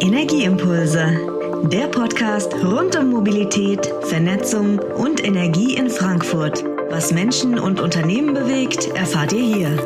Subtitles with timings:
[0.00, 1.18] Energieimpulse,
[1.64, 6.64] der Podcast rund um Mobilität, Vernetzung und Energie in Frankfurt.
[6.88, 9.78] Was Menschen und Unternehmen bewegt, erfahrt ihr hier.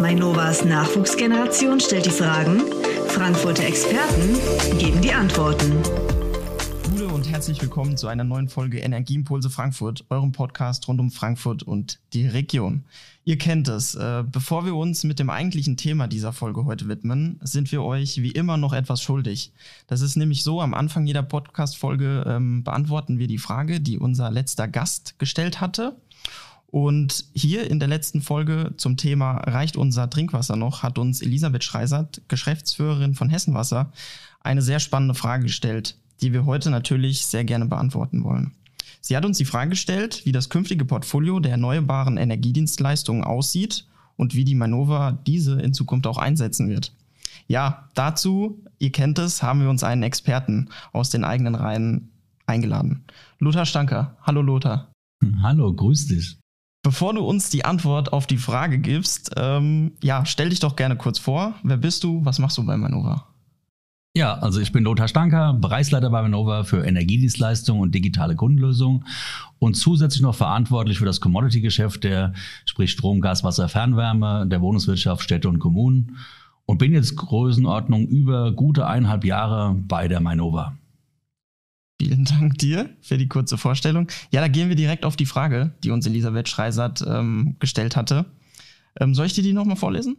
[0.00, 2.62] Mainovas Nachwuchsgeneration stellt die Fragen,
[3.08, 4.38] Frankfurter Experten
[4.78, 5.80] geben die Antworten.
[7.34, 12.28] Herzlich willkommen zu einer neuen Folge Energieimpulse Frankfurt, eurem Podcast rund um Frankfurt und die
[12.28, 12.84] Region.
[13.24, 13.96] Ihr kennt es.
[13.96, 18.22] Äh, bevor wir uns mit dem eigentlichen Thema dieser Folge heute widmen, sind wir euch
[18.22, 19.52] wie immer noch etwas schuldig.
[19.88, 24.30] Das ist nämlich so, am Anfang jeder Podcast-Folge ähm, beantworten wir die Frage, die unser
[24.30, 25.96] letzter Gast gestellt hatte.
[26.68, 31.64] Und hier in der letzten Folge zum Thema Reicht unser Trinkwasser noch, hat uns Elisabeth
[31.64, 33.90] Schreisert, Geschäftsführerin von Hessenwasser,
[34.40, 38.52] eine sehr spannende Frage gestellt, die wir heute natürlich sehr gerne beantworten wollen.
[39.00, 43.86] Sie hat uns die Frage gestellt, wie das künftige Portfolio der erneuerbaren Energiedienstleistungen aussieht
[44.16, 46.92] und wie die Manova diese in Zukunft auch einsetzen wird.
[47.46, 52.08] Ja, dazu, ihr kennt es, haben wir uns einen Experten aus den eigenen Reihen
[52.46, 53.04] eingeladen.
[53.38, 54.16] Lothar Stanker.
[54.22, 54.90] Hallo Lothar.
[55.42, 56.38] Hallo, grüß dich.
[56.82, 60.96] Bevor du uns die Antwort auf die Frage gibst, ähm, ja, stell dich doch gerne
[60.96, 61.54] kurz vor.
[61.62, 62.24] Wer bist du?
[62.24, 63.26] Was machst du bei Manova?
[64.16, 69.04] Ja, also ich bin Lothar Stanker, Bereichsleiter bei Manova für Energiedienstleistungen und digitale Kundenlösungen
[69.58, 72.32] und zusätzlich noch verantwortlich für das Commodity-Geschäft, der
[72.64, 76.16] sprich Strom, Gas, Wasser, Fernwärme, der Wohnungswirtschaft, Städte und Kommunen
[76.64, 80.78] und bin jetzt Größenordnung über gute eineinhalb Jahre bei der Mainova.
[82.00, 84.06] Vielen Dank dir für die kurze Vorstellung.
[84.30, 88.26] Ja, da gehen wir direkt auf die Frage, die uns Elisabeth Schreisert ähm, gestellt hatte.
[89.00, 90.18] Ähm, soll ich dir die nochmal vorlesen?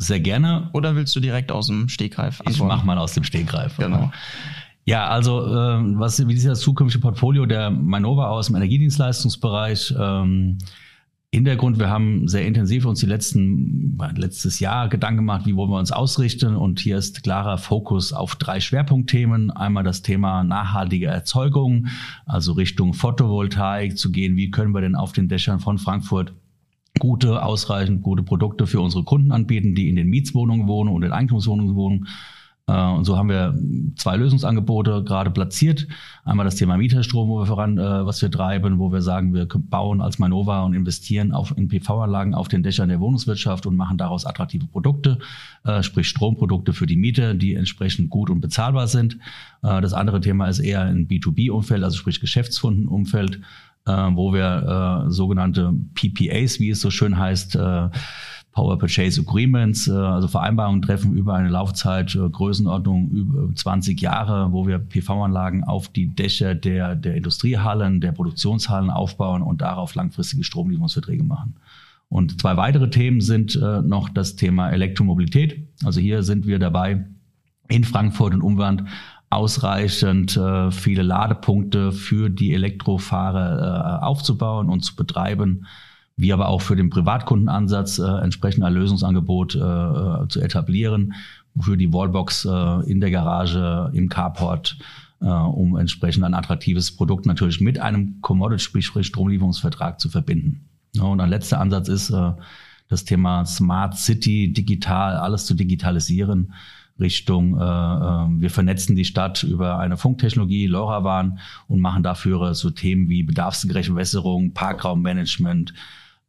[0.00, 0.70] Sehr gerne.
[0.72, 2.54] Oder willst du direkt aus dem Stegreif antworten?
[2.54, 3.76] Ich mach mal aus dem Stegreif.
[3.76, 4.10] Genau.
[4.86, 9.94] Ja, also äh, was wie sieht das zukünftige Portfolio der Manova aus im Energiedienstleistungsbereich?
[9.98, 10.56] Ähm,
[11.32, 15.78] Hintergrund, wir haben sehr intensiv uns die letzten, letztes Jahr Gedanken gemacht, wie wollen wir
[15.78, 16.56] uns ausrichten.
[16.56, 19.50] Und hier ist klarer Fokus auf drei Schwerpunktthemen.
[19.50, 21.88] Einmal das Thema nachhaltige Erzeugung,
[22.24, 24.36] also Richtung Photovoltaik zu gehen.
[24.36, 26.32] Wie können wir denn auf den Dächern von Frankfurt
[27.00, 31.12] gute, ausreichend gute Produkte für unsere Kunden anbieten, die in den Mietswohnungen wohnen und in
[31.12, 32.06] Eigentumswohnungen wohnen.
[32.70, 33.58] Äh, und so haben wir
[33.96, 35.86] zwei Lösungsangebote gerade platziert.
[36.24, 39.46] Einmal das Thema Mieterstrom, wo wir voran, äh, was wir treiben, wo wir sagen, wir
[39.46, 43.98] bauen als Manova und investieren auf, in PV-Anlagen auf den Dächern der Wohnungswirtschaft und machen
[43.98, 45.18] daraus attraktive Produkte,
[45.64, 49.18] äh, sprich Stromprodukte für die Miete, die entsprechend gut und bezahlbar sind.
[49.62, 53.40] Das andere Thema ist eher ein B2B-Umfeld, also sprich Geschäftskundenumfeld
[53.86, 57.88] äh, wo wir äh, sogenannte PPAs, wie es so schön heißt, äh,
[58.52, 64.52] Power Purchase Agreements, äh, also Vereinbarungen treffen über eine Laufzeit äh, Größenordnung über 20 Jahre,
[64.52, 70.44] wo wir PV-Anlagen auf die Dächer der, der Industriehallen, der Produktionshallen aufbauen und darauf langfristige
[70.44, 71.54] Stromlieferungsverträge machen.
[72.08, 75.68] Und zwei weitere Themen sind äh, noch das Thema Elektromobilität.
[75.84, 77.04] Also hier sind wir dabei,
[77.68, 78.82] in Frankfurt und Umland
[79.30, 85.66] ausreichend äh, viele Ladepunkte für die Elektrofahrer äh, aufzubauen und zu betreiben,
[86.16, 91.14] wie aber auch für den Privatkundenansatz äh, entsprechend ein Lösungsangebot äh, äh zu etablieren,
[91.54, 94.76] wofür die Wallbox äh, in der Garage, im Carport,
[95.20, 100.68] äh, um entsprechend ein attraktives Produkt natürlich mit einem Commodity, sprich Stromlieferungsvertrag zu verbinden.
[100.96, 102.32] Ja, und ein letzter Ansatz ist äh,
[102.88, 106.52] das Thema Smart City, digital, alles zu digitalisieren
[107.00, 111.38] Richtung, äh, äh, wir vernetzen die Stadt über eine Funktechnologie, LoRaWAN
[111.68, 115.72] und machen dafür so Themen wie bedarfsgerechte Wässerung, Parkraummanagement,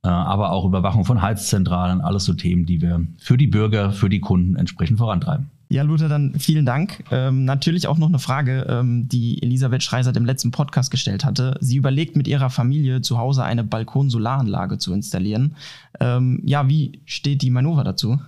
[0.03, 4.09] äh, aber auch Überwachung von Heizzentralen, alles so Themen, die wir für die Bürger, für
[4.09, 5.51] die Kunden entsprechend vorantreiben.
[5.71, 7.01] Ja, Luther, dann vielen Dank.
[7.11, 11.57] Ähm, natürlich auch noch eine Frage, ähm, die Elisabeth Schreisert im letzten Podcast gestellt hatte.
[11.61, 15.55] Sie überlegt mit ihrer Familie zu Hause eine Balkonsolaranlage zu installieren.
[16.01, 18.19] Ähm, ja, wie steht die Manova dazu?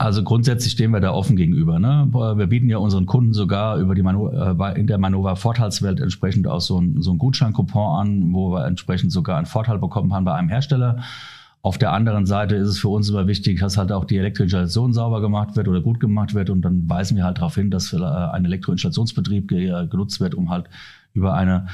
[0.00, 1.78] Also grundsätzlich stehen wir da offen gegenüber.
[1.78, 2.08] Ne?
[2.10, 6.46] Wir bieten ja unseren Kunden sogar über die Manu äh, in der Manova Vorteilswelt entsprechend
[6.46, 10.24] auch so ein, so ein Gutscheincoupon an, wo wir entsprechend sogar einen Vorteil bekommen haben
[10.24, 11.02] bei einem Hersteller.
[11.60, 14.94] Auf der anderen Seite ist es für uns immer wichtig, dass halt auch die Elektroinstallation
[14.94, 16.48] sauber gemacht wird oder gut gemacht wird.
[16.48, 20.70] Und dann weisen wir halt darauf hin, dass äh, ein Elektroinstallationsbetrieb genutzt wird, um halt
[21.12, 21.66] über eine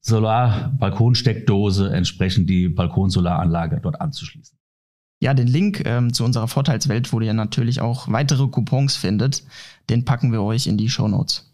[0.00, 4.58] Solar-Balkonsteckdose entsprechend die Balkonsolaranlage dort anzuschließen.
[5.24, 9.42] Ja, den Link ähm, zu unserer Vorteilswelt, wo ihr natürlich auch weitere Coupons findet,
[9.88, 11.50] den packen wir euch in die Show Notes.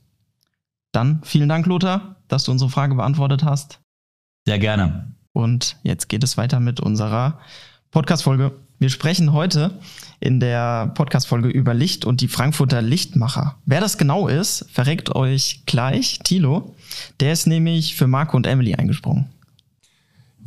[0.91, 3.79] Dann vielen Dank, Lothar, dass du unsere Frage beantwortet hast.
[4.45, 5.15] Sehr gerne.
[5.33, 7.39] Und jetzt geht es weiter mit unserer
[7.93, 8.51] Podcast-Folge.
[8.81, 9.79] Wir sprechen heute
[10.19, 13.55] in der Podcast-Folge über Licht und die Frankfurter Lichtmacher.
[13.67, 16.75] Wer das genau ist, verreckt euch gleich Thilo.
[17.21, 19.29] Der ist nämlich für Marco und Emily eingesprungen.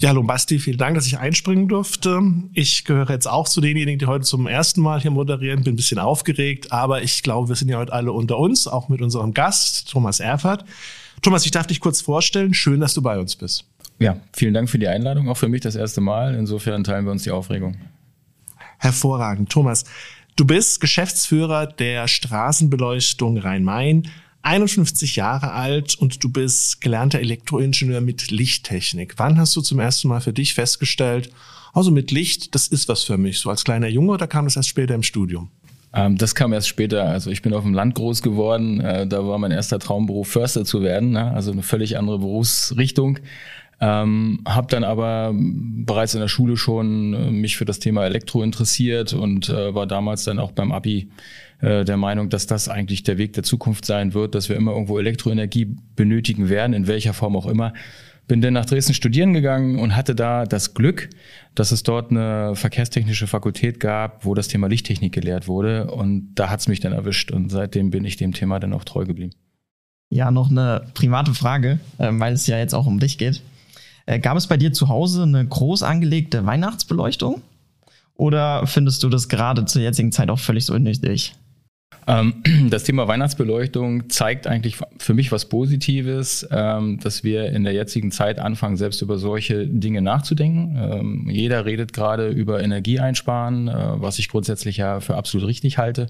[0.04, 2.20] Ja, hallo Basti, vielen Dank, dass ich einspringen durfte.
[2.52, 5.64] Ich gehöre jetzt auch zu denjenigen, die heute zum ersten Mal hier moderieren.
[5.64, 8.90] Bin ein bisschen aufgeregt, aber ich glaube, wir sind ja heute alle unter uns, auch
[8.90, 10.66] mit unserem Gast, Thomas Erfert.
[11.22, 12.54] Thomas, ich darf dich kurz vorstellen.
[12.54, 13.64] Schön, dass du bei uns bist.
[13.98, 15.30] Ja, vielen Dank für die Einladung.
[15.30, 16.36] Auch für mich das erste Mal.
[16.36, 17.78] Insofern teilen wir uns die Aufregung.
[18.80, 19.54] Hervorragend.
[19.54, 19.86] Thomas,
[20.36, 24.10] du bist Geschäftsführer der Straßenbeleuchtung Rhein-Main.
[24.44, 29.16] 51 Jahre alt und du bist gelernter Elektroingenieur mit Lichttechnik.
[29.18, 31.30] Wann hast du zum ersten Mal für dich festgestellt,
[31.74, 34.56] also mit Licht, das ist was für mich, so als kleiner Junge oder kam das
[34.56, 35.50] erst später im Studium?
[35.94, 37.06] Ähm, das kam erst später.
[37.06, 38.82] Also ich bin auf dem Land groß geworden.
[38.82, 41.32] Äh, da war mein erster Traumberuf Förster zu werden, ne?
[41.32, 43.20] also eine völlig andere Berufsrichtung.
[43.80, 48.44] Ähm, habe dann aber bereits in der Schule schon äh, mich für das Thema Elektro
[48.44, 51.10] interessiert und äh, war damals dann auch beim Abi
[51.64, 54.74] äh, der Meinung, dass das eigentlich der Weg der Zukunft sein wird, dass wir immer
[54.74, 57.74] irgendwo Elektroenergie benötigen werden, in welcher Form auch immer.
[58.28, 61.10] Bin dann nach Dresden studieren gegangen und hatte da das Glück,
[61.56, 65.90] dass es dort eine verkehrstechnische Fakultät gab, wo das Thema Lichttechnik gelehrt wurde.
[65.90, 69.06] Und da hat's mich dann erwischt und seitdem bin ich dem Thema dann auch treu
[69.06, 69.32] geblieben.
[70.10, 73.42] Ja, noch eine private Frage, äh, weil es ja jetzt auch um dich geht.
[74.06, 77.42] Äh, gab es bei dir zu Hause eine groß angelegte Weihnachtsbeleuchtung?
[78.16, 81.34] Oder findest du das gerade zur jetzigen Zeit auch völlig so unnötig?
[82.08, 87.74] Ähm, das Thema Weihnachtsbeleuchtung zeigt eigentlich für mich was Positives, ähm, dass wir in der
[87.74, 90.78] jetzigen Zeit anfangen, selbst über solche Dinge nachzudenken.
[90.78, 96.08] Ähm, jeder redet gerade über Energieeinsparen, äh, was ich grundsätzlich ja für absolut richtig halte.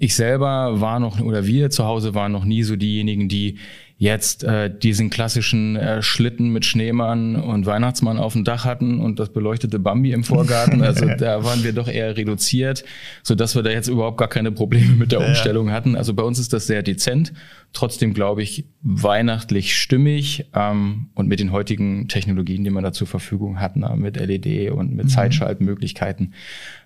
[0.00, 3.56] Ich selber war noch, oder wir zu Hause waren noch nie so diejenigen, die
[3.98, 9.18] jetzt äh, diesen klassischen äh, Schlitten mit Schneemann und Weihnachtsmann auf dem Dach hatten und
[9.18, 10.82] das beleuchtete Bambi im Vorgarten.
[10.82, 12.84] Also da waren wir doch eher reduziert,
[13.22, 15.96] so dass wir da jetzt überhaupt gar keine Probleme mit der Umstellung hatten.
[15.96, 17.32] Also bei uns ist das sehr dezent.
[17.72, 23.06] Trotzdem glaube ich weihnachtlich stimmig ähm, und mit den heutigen Technologien, die man da zur
[23.06, 25.10] Verfügung hat, na, mit LED und mit mhm.
[25.10, 26.34] Zeitschaltmöglichkeiten,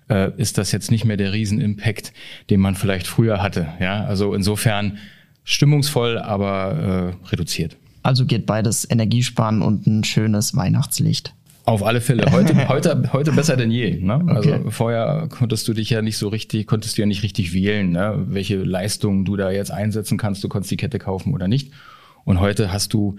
[0.09, 2.13] äh, ist das jetzt nicht mehr der Riesenimpact,
[2.49, 3.67] den man vielleicht früher hatte.
[3.81, 4.97] Ja, also insofern
[5.43, 7.77] stimmungsvoll, aber äh, reduziert.
[8.03, 11.33] Also geht beides Energiesparen und ein schönes Weihnachtslicht.
[11.65, 12.31] Auf alle Fälle.
[12.31, 13.99] Heute, heute, heute besser denn je.
[13.99, 14.15] Ne?
[14.15, 14.53] Okay.
[14.53, 17.91] Also vorher konntest du dich ja nicht so richtig, konntest du ja nicht richtig wählen,
[17.91, 18.25] ne?
[18.27, 20.43] welche Leistungen du da jetzt einsetzen kannst.
[20.43, 21.71] Du konntest die Kette kaufen oder nicht.
[22.23, 23.17] Und heute hast du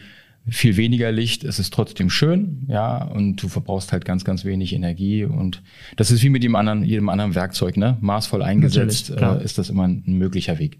[0.49, 1.45] viel weniger Licht.
[1.45, 5.25] Es ist trotzdem schön, ja, und du verbrauchst halt ganz, ganz wenig Energie.
[5.25, 5.63] Und
[5.97, 7.97] das ist wie mit jedem anderen, jedem anderen Werkzeug, ne?
[8.01, 10.79] Maßvoll eingesetzt äh, ist das immer ein möglicher Weg.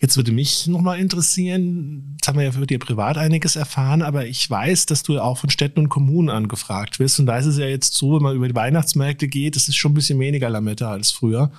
[0.00, 4.26] Jetzt würde mich nochmal interessieren, jetzt haben wir ja für dir privat einiges erfahren, aber
[4.26, 7.18] ich weiß, dass du ja auch von Städten und Kommunen angefragt wirst.
[7.18, 9.76] Und da ist es ja jetzt so, wenn man über die Weihnachtsmärkte geht, es ist
[9.76, 11.50] schon ein bisschen weniger Lametta als früher.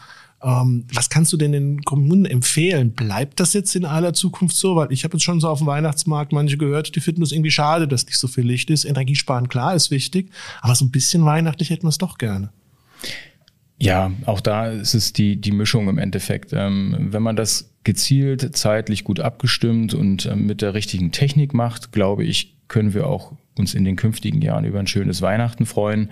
[0.41, 2.91] Ähm, was kannst du denn den Kommunen empfehlen?
[2.91, 4.75] Bleibt das jetzt in aller Zukunft so?
[4.77, 7.51] Weil ich habe jetzt schon so auf dem Weihnachtsmarkt manche gehört, die finden es irgendwie
[7.51, 8.85] schade, dass nicht so viel Licht ist.
[8.85, 10.31] Energiesparen, klar, ist wichtig,
[10.61, 12.51] aber so ein bisschen weihnachtlich hätten wir es doch gerne.
[13.81, 16.51] Ja, auch da ist es die, die Mischung im Endeffekt.
[16.53, 21.91] Ähm, wenn man das gezielt, zeitlich gut abgestimmt und ähm, mit der richtigen Technik macht,
[21.91, 26.09] glaube ich, können wir auch uns in den künftigen Jahren über ein schönes Weihnachten freuen.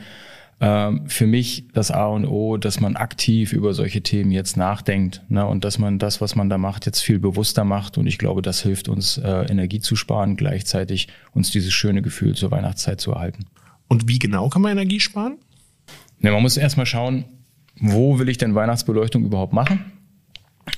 [0.60, 5.22] Ähm, für mich das A und O, dass man aktiv über solche Themen jetzt nachdenkt
[5.30, 7.98] ne, und dass man das, was man da macht, jetzt viel bewusster macht.
[7.98, 12.34] Und ich glaube, das hilft uns, äh, Energie zu sparen, gleichzeitig uns dieses schöne Gefühl
[12.34, 13.46] zur Weihnachtszeit zu erhalten.
[13.88, 15.38] Und wie genau kann man Energie sparen?
[16.20, 17.26] Ne, man muss erstmal schauen,
[17.80, 19.92] wo will ich denn Weihnachtsbeleuchtung überhaupt machen?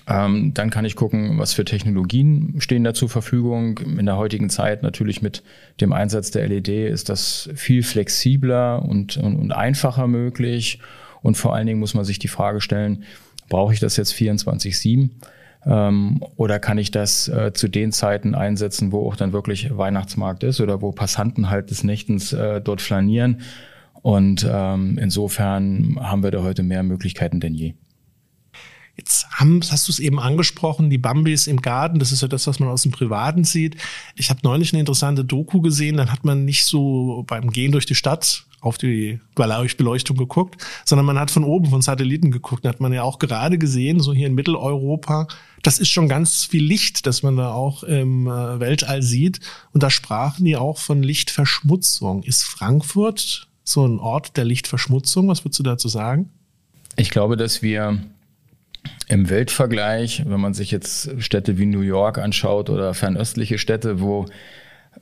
[0.07, 3.77] Ähm, dann kann ich gucken, was für Technologien stehen da zur Verfügung.
[3.77, 5.43] In der heutigen Zeit natürlich mit
[5.81, 10.79] dem Einsatz der LED ist das viel flexibler und, und, und einfacher möglich.
[11.21, 13.03] Und vor allen Dingen muss man sich die Frage stellen,
[13.49, 15.09] brauche ich das jetzt 24-7?
[15.65, 20.43] Ähm, oder kann ich das äh, zu den Zeiten einsetzen, wo auch dann wirklich Weihnachtsmarkt
[20.43, 23.41] ist oder wo Passanten halt des Nächtens äh, dort flanieren?
[24.01, 27.73] Und ähm, insofern haben wir da heute mehr Möglichkeiten denn je.
[28.99, 32.47] Jetzt haben, hast du es eben angesprochen, die Bambis im Garten, das ist ja das,
[32.47, 33.77] was man aus dem Privaten sieht.
[34.17, 37.85] Ich habe neulich eine interessante Doku gesehen, dann hat man nicht so beim Gehen durch
[37.85, 42.65] die Stadt auf die Beleuchtung geguckt, sondern man hat von oben von Satelliten geguckt.
[42.65, 45.29] Da hat man ja auch gerade gesehen, so hier in Mitteleuropa,
[45.63, 49.39] das ist schon ganz viel Licht, das man da auch im äh, Weltall sieht.
[49.71, 52.23] Und da sprachen die auch von Lichtverschmutzung.
[52.23, 55.29] Ist Frankfurt so ein Ort der Lichtverschmutzung?
[55.29, 56.29] Was würdest du dazu sagen?
[56.97, 58.03] Ich glaube, dass wir
[59.09, 64.27] im Weltvergleich, wenn man sich jetzt Städte wie New York anschaut oder fernöstliche Städte, wo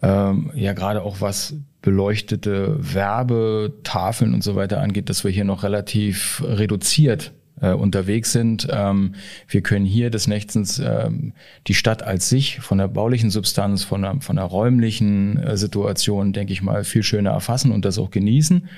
[0.01, 5.63] ähm, ja gerade auch was beleuchtete Werbetafeln und so weiter angeht, dass wir hier noch
[5.63, 8.67] relativ reduziert äh, unterwegs sind.
[8.71, 9.15] Ähm,
[9.47, 11.33] wir können hier des Nächtens ähm,
[11.67, 16.31] die Stadt als sich von der baulichen Substanz, von der, von der räumlichen äh, Situation,
[16.33, 18.69] denke ich mal, viel schöner erfassen und das auch genießen.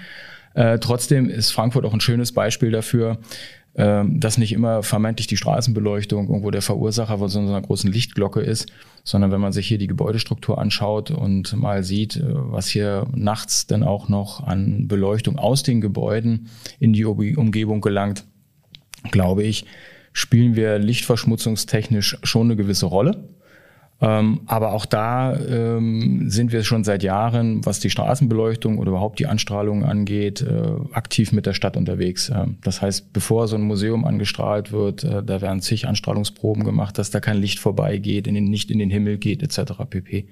[0.55, 3.19] Äh, trotzdem ist Frankfurt auch ein schönes Beispiel dafür,
[4.19, 8.71] dass nicht immer vermeintlich die Straßenbeleuchtung irgendwo der Verursacher von so einer großen Lichtglocke ist,
[9.03, 13.67] sondern wenn man sich hier die Gebäudestruktur anschaut und mal sieht, äh, was hier nachts
[13.67, 18.25] dann auch noch an Beleuchtung aus den Gebäuden in die Umgebung gelangt,
[19.11, 19.65] glaube ich,
[20.11, 23.29] spielen wir lichtverschmutzungstechnisch schon eine gewisse Rolle.
[24.01, 29.19] Ähm, aber auch da ähm, sind wir schon seit Jahren, was die Straßenbeleuchtung oder überhaupt
[29.19, 32.29] die Anstrahlung angeht, äh, aktiv mit der Stadt unterwegs.
[32.29, 36.97] Ähm, das heißt, bevor so ein Museum angestrahlt wird, äh, da werden zig Anstrahlungsproben gemacht,
[36.97, 39.73] dass da kein Licht vorbeigeht, in den, nicht in den Himmel geht, etc.
[39.89, 40.27] pp.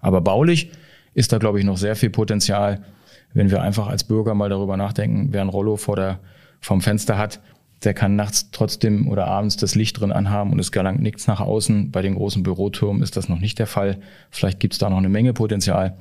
[0.00, 0.70] Aber baulich
[1.14, 2.84] ist da, glaube ich, noch sehr viel Potenzial,
[3.32, 6.20] wenn wir einfach als Bürger mal darüber nachdenken, wer ein Rollo vor der,
[6.60, 7.40] vom Fenster hat,
[7.84, 11.40] der kann nachts trotzdem oder abends das Licht drin anhaben und es gelangt nichts nach
[11.40, 11.90] außen.
[11.90, 14.00] Bei den großen Bürotürmen ist das noch nicht der Fall.
[14.30, 15.96] Vielleicht gibt es da noch eine Menge Potenzial,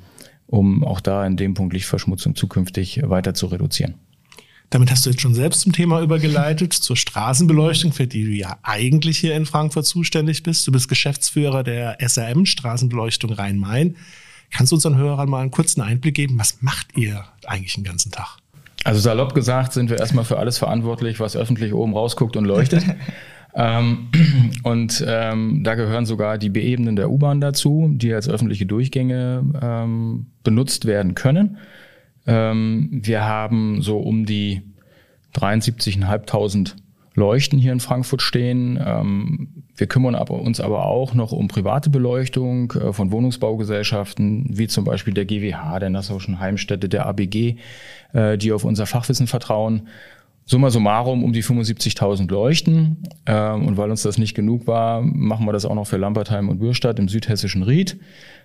[0.48, 3.96] um auch da in dem Punkt Lichtverschmutzung zukünftig weiter zu reduzieren.
[4.70, 8.58] Damit hast du jetzt schon selbst zum Thema übergeleitet, zur Straßenbeleuchtung, für die du ja
[8.64, 10.66] eigentlich hier in Frankfurt zuständig bist.
[10.66, 13.96] Du bist Geschäftsführer der SRM Straßenbeleuchtung Rhein-Main.
[14.50, 16.40] Kannst du unseren Hörern mal einen kurzen Einblick geben?
[16.40, 18.38] Was macht ihr eigentlich den ganzen Tag?
[18.86, 22.84] Also salopp gesagt sind wir erstmal für alles verantwortlich, was öffentlich oben rausguckt und leuchtet.
[23.56, 24.10] ähm,
[24.64, 30.28] und ähm, da gehören sogar die Beebenen der U-Bahn dazu, die als öffentliche Durchgänge ähm,
[30.44, 31.58] benutzt werden können.
[32.28, 34.62] Ähm, wir haben so um die
[35.34, 36.76] 73.500
[37.16, 38.80] Leuchten hier in Frankfurt stehen.
[39.78, 45.14] Wir kümmern uns aber auch noch um private Beleuchtung äh, von Wohnungsbaugesellschaften, wie zum Beispiel
[45.14, 47.58] der GWH, der Nassauischen Heimstätte, der ABG,
[48.14, 49.88] äh, die auf unser Fachwissen vertrauen.
[50.48, 52.98] Summa summarum um die 75.000 Leuchten.
[53.26, 56.50] Ähm, und weil uns das nicht genug war, machen wir das auch noch für Lambertheim
[56.50, 58.00] und Bürstadt im südhessischen Ried.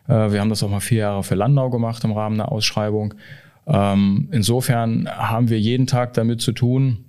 [0.08, 3.14] Äh, wir haben das auch mal vier Jahre für Landau gemacht im Rahmen einer Ausschreibung.
[3.66, 7.04] Ähm, insofern haben wir jeden Tag damit zu tun,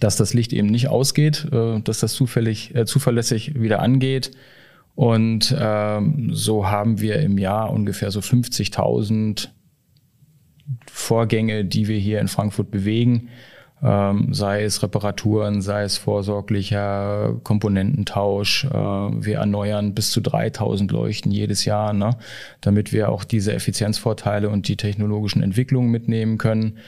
[0.00, 4.32] dass das Licht eben nicht ausgeht, äh, dass das zufällig, äh, zuverlässig wieder angeht.
[4.94, 9.48] Und ähm, so haben wir im Jahr ungefähr so 50.000
[10.90, 13.28] Vorgänge, die wir hier in Frankfurt bewegen.
[13.82, 18.64] Ähm, sei es Reparaturen, sei es vorsorglicher Komponententausch.
[18.64, 22.16] Äh, wir erneuern bis zu 3000 Leuchten jedes Jahr, ne,
[22.62, 26.78] damit wir auch diese Effizienzvorteile und die technologischen Entwicklungen mitnehmen können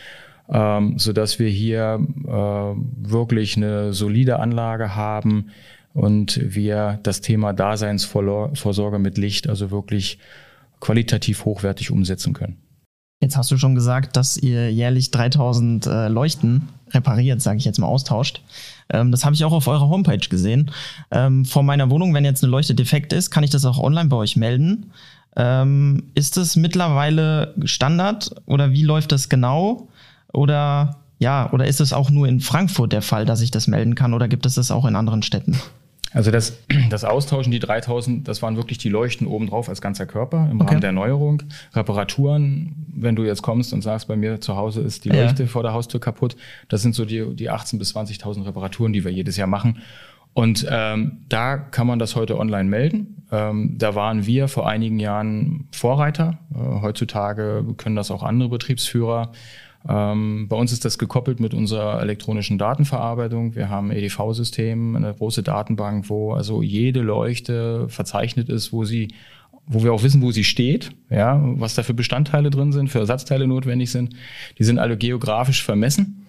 [0.53, 5.51] ähm, so dass wir hier äh, wirklich eine solide Anlage haben
[5.95, 10.19] und wir das Thema Daseinsvorsorge mit Licht also wirklich
[10.81, 12.57] qualitativ hochwertig umsetzen können.
[13.21, 17.79] Jetzt hast du schon gesagt, dass ihr jährlich 3000 äh, Leuchten repariert, sage ich jetzt
[17.79, 18.43] mal, austauscht.
[18.91, 20.71] Ähm, das habe ich auch auf eurer Homepage gesehen.
[21.11, 24.09] Ähm, vor meiner Wohnung, wenn jetzt eine Leuchte defekt ist, kann ich das auch online
[24.09, 24.93] bei euch melden.
[25.37, 29.89] Ähm, ist das mittlerweile Standard oder wie läuft das genau?
[30.33, 33.95] Oder ja, oder ist es auch nur in Frankfurt der Fall, dass ich das melden
[33.95, 35.59] kann oder gibt es das auch in anderen Städten?
[36.13, 36.59] Also das,
[36.91, 40.71] das Austauschen, die 3000, das waren wirklich die Leuchten obendrauf als ganzer Körper im okay.
[40.71, 41.43] Rahmen der Erneuerung.
[41.75, 45.49] Reparaturen, wenn du jetzt kommst und sagst, bei mir zu Hause ist die Leuchte ja.
[45.49, 46.37] vor der Haustür kaputt,
[46.69, 49.79] das sind so die, die 18.000 bis 20.000 Reparaturen, die wir jedes Jahr machen.
[50.35, 53.25] Und ähm, da kann man das heute online melden.
[53.33, 56.39] Ähm, da waren wir vor einigen Jahren Vorreiter.
[56.55, 59.33] Äh, heutzutage können das auch andere Betriebsführer.
[59.89, 63.55] Ähm, bei uns ist das gekoppelt mit unserer elektronischen Datenverarbeitung.
[63.55, 69.09] Wir haben EDV-System, eine große Datenbank, wo also jede Leuchte verzeichnet ist, wo sie
[69.71, 73.01] wo wir auch wissen, wo sie steht, ja, was da für Bestandteile drin sind, für
[73.01, 74.15] Ersatzteile notwendig sind.
[74.59, 76.27] Die sind alle geografisch vermessen.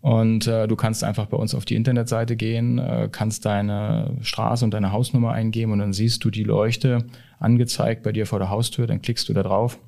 [0.00, 4.64] Und äh, du kannst einfach bei uns auf die Internetseite gehen, äh, kannst deine Straße
[4.64, 7.04] und deine Hausnummer eingeben und dann siehst du die Leuchte
[7.38, 9.78] angezeigt bei dir vor der Haustür, dann klickst du da drauf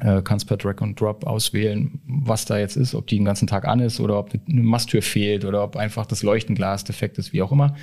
[0.00, 3.46] äh, kannst per Drag und Drop auswählen, was da jetzt ist, ob die den ganzen
[3.46, 7.32] Tag an ist oder ob eine Masttür fehlt oder ob einfach das Leuchtenglas defekt ist,
[7.32, 7.74] wie auch immer.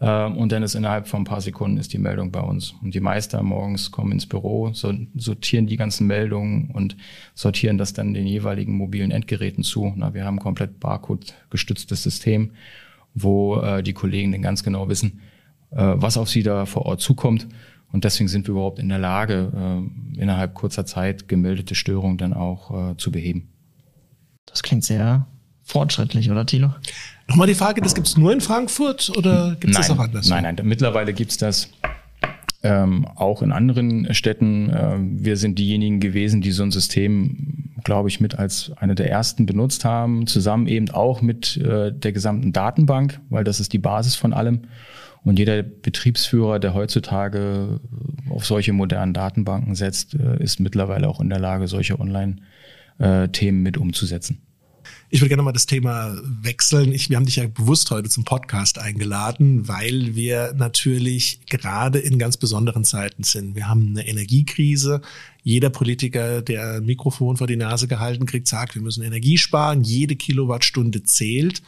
[0.00, 2.74] Ähm, und dann ist innerhalb von ein paar Sekunden ist die Meldung bei uns.
[2.82, 6.96] Und die Meister morgens kommen ins Büro, sortieren die ganzen Meldungen und
[7.34, 9.92] sortieren das dann den jeweiligen mobilen Endgeräten zu.
[9.96, 12.52] Na, wir haben ein komplett Barcode-gestütztes System,
[13.14, 15.20] wo äh, die Kollegen dann ganz genau wissen,
[15.70, 17.46] äh, was auf sie da vor Ort zukommt
[17.92, 22.32] und deswegen sind wir überhaupt in der Lage, äh, innerhalb kurzer Zeit gemeldete Störungen dann
[22.32, 23.48] auch äh, zu beheben.
[24.46, 25.26] Das klingt sehr
[25.62, 26.74] fortschrittlich, oder Thilo?
[27.28, 30.28] Nochmal die Frage, das gibt es nur in Frankfurt oder gibt es das auch anders?
[30.28, 31.70] Nein, nein, mittlerweile gibt es das
[32.62, 34.70] ähm, auch in anderen Städten.
[34.70, 39.10] Äh, wir sind diejenigen gewesen, die so ein System glaube ich, mit als eine der
[39.10, 43.78] ersten benutzt haben, zusammen eben auch mit äh, der gesamten Datenbank, weil das ist die
[43.78, 44.62] Basis von allem.
[45.24, 47.80] Und jeder Betriebsführer, der heutzutage
[48.28, 53.76] auf solche modernen Datenbanken setzt, äh, ist mittlerweile auch in der Lage, solche Online-Themen mit
[53.76, 54.42] umzusetzen.
[55.10, 56.92] Ich würde gerne mal das Thema wechseln.
[56.92, 62.18] Ich, wir haben dich ja bewusst heute zum Podcast eingeladen, weil wir natürlich gerade in
[62.18, 63.54] ganz besonderen Zeiten sind.
[63.54, 65.02] Wir haben eine Energiekrise.
[65.42, 69.84] Jeder Politiker, der ein Mikrofon vor die Nase gehalten kriegt, sagt, wir müssen Energie sparen.
[69.84, 71.62] Jede Kilowattstunde zählt.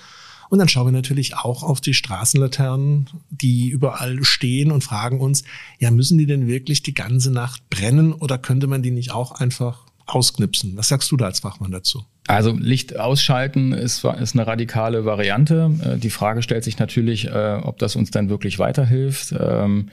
[0.54, 5.42] Und dann schauen wir natürlich auch auf die Straßenlaternen, die überall stehen und fragen uns,
[5.80, 9.32] ja, müssen die denn wirklich die ganze Nacht brennen oder könnte man die nicht auch
[9.32, 10.76] einfach ausknipsen?
[10.76, 12.04] Was sagst du da als Fachmann dazu?
[12.28, 15.72] Also Licht ausschalten ist, ist eine radikale Variante.
[15.84, 19.88] Äh, die Frage stellt sich natürlich, äh, ob das uns dann wirklich weiterhilft, ähm,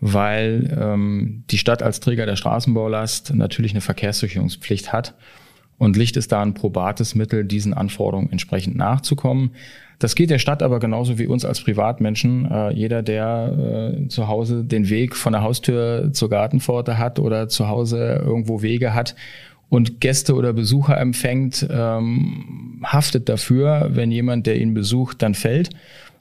[0.00, 5.16] weil ähm, die Stadt als Träger der Straßenbaulast natürlich eine Verkehrssicherungspflicht hat.
[5.78, 9.52] Und Licht ist da ein probates Mittel, diesen Anforderungen entsprechend nachzukommen.
[10.00, 12.50] Das geht der Stadt aber genauso wie uns als Privatmenschen.
[12.50, 17.68] Äh, jeder, der zu Hause den Weg von der Haustür zur Gartenpforte hat oder zu
[17.68, 19.14] Hause irgendwo Wege hat,
[19.68, 25.70] und Gäste oder Besucher empfängt, ähm, haftet dafür, wenn jemand, der ihn besucht, dann fällt.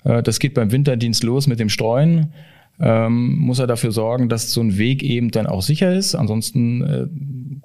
[0.04, 2.34] Äh, das geht beim Winterdienst los mit dem Streuen.
[2.80, 6.14] Ähm, muss er dafür sorgen, dass so ein Weg eben dann auch sicher ist.
[6.14, 7.08] Ansonsten äh,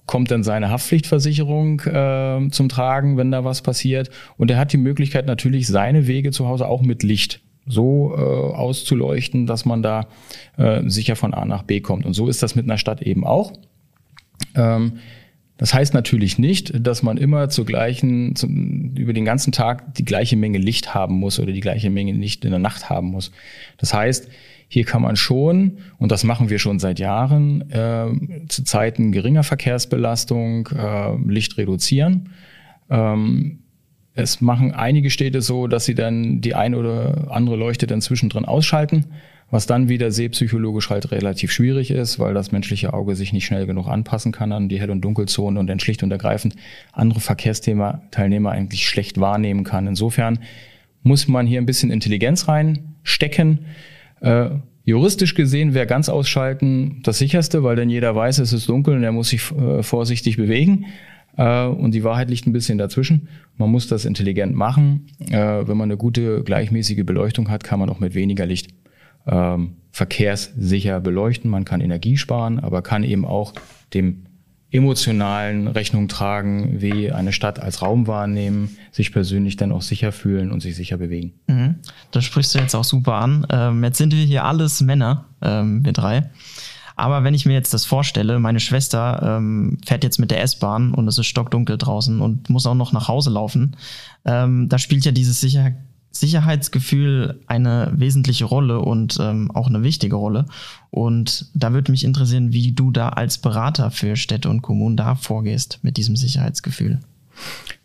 [0.06, 4.10] kommt dann seine Haftpflichtversicherung äh, zum Tragen, wenn da was passiert.
[4.38, 8.20] Und er hat die Möglichkeit natürlich, seine Wege zu Hause auch mit Licht so äh,
[8.20, 10.06] auszuleuchten, dass man da
[10.56, 12.06] äh, sicher von A nach B kommt.
[12.06, 13.52] Und so ist das mit einer Stadt eben auch.
[14.54, 14.94] Ähm,
[15.58, 20.04] das heißt natürlich nicht, dass man immer zur gleichen, zum, über den ganzen Tag die
[20.04, 23.30] gleiche Menge Licht haben muss oder die gleiche Menge Licht in der Nacht haben muss.
[23.78, 24.28] Das heißt,
[24.72, 29.42] hier kann man schon, und das machen wir schon seit Jahren, äh, zu Zeiten geringer
[29.42, 32.30] Verkehrsbelastung äh, Licht reduzieren.
[32.88, 33.58] Ähm,
[34.14, 38.46] es machen einige Städte so, dass sie dann die eine oder andere Leuchte dann zwischendrin
[38.46, 39.06] ausschalten
[39.52, 43.66] was dann wieder sehpsychologisch halt relativ schwierig ist, weil das menschliche Auge sich nicht schnell
[43.66, 46.56] genug anpassen kann an die Hell- und Dunkelzone und dann schlicht und ergreifend
[46.92, 49.86] andere Verkehrsthema-Teilnehmer eigentlich schlecht wahrnehmen kann.
[49.86, 50.38] Insofern
[51.02, 53.66] muss man hier ein bisschen Intelligenz reinstecken.
[54.22, 54.50] Äh,
[54.84, 59.02] juristisch gesehen wäre ganz ausschalten das sicherste, weil dann jeder weiß, es ist dunkel und
[59.02, 60.86] er muss sich äh, vorsichtig bewegen.
[61.36, 63.28] Äh, und die Wahrheit liegt ein bisschen dazwischen.
[63.56, 65.08] Man muss das intelligent machen.
[65.30, 68.70] Äh, wenn man eine gute, gleichmäßige Beleuchtung hat, kann man auch mit weniger Licht
[69.26, 71.50] ähm, verkehrssicher beleuchten.
[71.50, 73.52] Man kann Energie sparen, aber kann eben auch
[73.94, 74.24] dem
[74.72, 80.50] emotionalen Rechnung tragen, wie eine Stadt als Raum wahrnehmen, sich persönlich dann auch sicher fühlen
[80.50, 81.34] und sich sicher bewegen.
[81.46, 81.76] Mhm.
[82.10, 83.46] Das sprichst du jetzt auch super an.
[83.50, 86.30] Ähm, jetzt sind wir hier alles Männer, ähm, wir drei.
[86.96, 90.94] Aber wenn ich mir jetzt das vorstelle, meine Schwester ähm, fährt jetzt mit der S-Bahn
[90.94, 93.76] und es ist stockdunkel draußen und muss auch noch nach Hause laufen,
[94.24, 95.74] ähm, da spielt ja dieses Sicherheit
[96.12, 100.46] Sicherheitsgefühl eine wesentliche Rolle und ähm, auch eine wichtige Rolle.
[100.90, 105.14] Und da würde mich interessieren, wie du da als Berater für Städte und Kommunen da
[105.14, 107.00] vorgehst mit diesem Sicherheitsgefühl.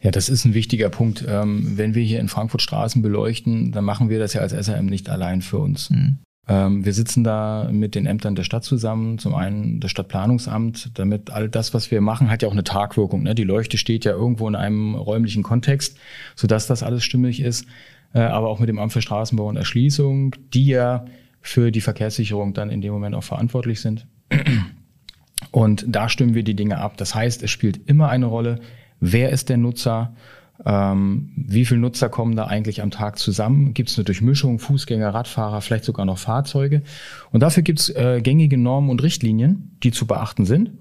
[0.02, 1.26] Ja, das ist ein wichtiger Punkt.
[1.28, 4.86] Ähm, wenn wir hier in Frankfurt Straßen beleuchten, dann machen wir das ja als SRM
[4.86, 5.90] nicht allein für uns.
[5.90, 6.20] Mhm.
[6.50, 11.30] Ähm, wir sitzen da mit den Ämtern der Stadt zusammen, zum einen das Stadtplanungsamt, damit
[11.30, 13.24] all das, was wir machen, hat ja auch eine Tagwirkung.
[13.24, 13.36] Ne?
[13.36, 15.98] Die Leuchte steht ja irgendwo in einem räumlichen Kontext,
[16.36, 17.66] sodass das alles stimmig ist.
[18.14, 21.06] Äh, aber auch mit dem Amt für Straßenbau und Erschließung, die ja
[21.42, 24.08] für die Verkehrssicherung dann in dem Moment auch verantwortlich sind.
[25.52, 26.98] Und da stimmen wir die Dinge ab.
[26.98, 28.60] Das heißt, es spielt immer eine Rolle,
[29.00, 30.14] wer ist der Nutzer,
[30.66, 33.74] ähm, wie viele Nutzer kommen da eigentlich am Tag zusammen?
[33.74, 36.82] Gibt es eine Durchmischung, Fußgänger, Radfahrer, vielleicht sogar noch Fahrzeuge?
[37.32, 40.72] Und dafür gibt es äh, gängige Normen und Richtlinien, die zu beachten sind.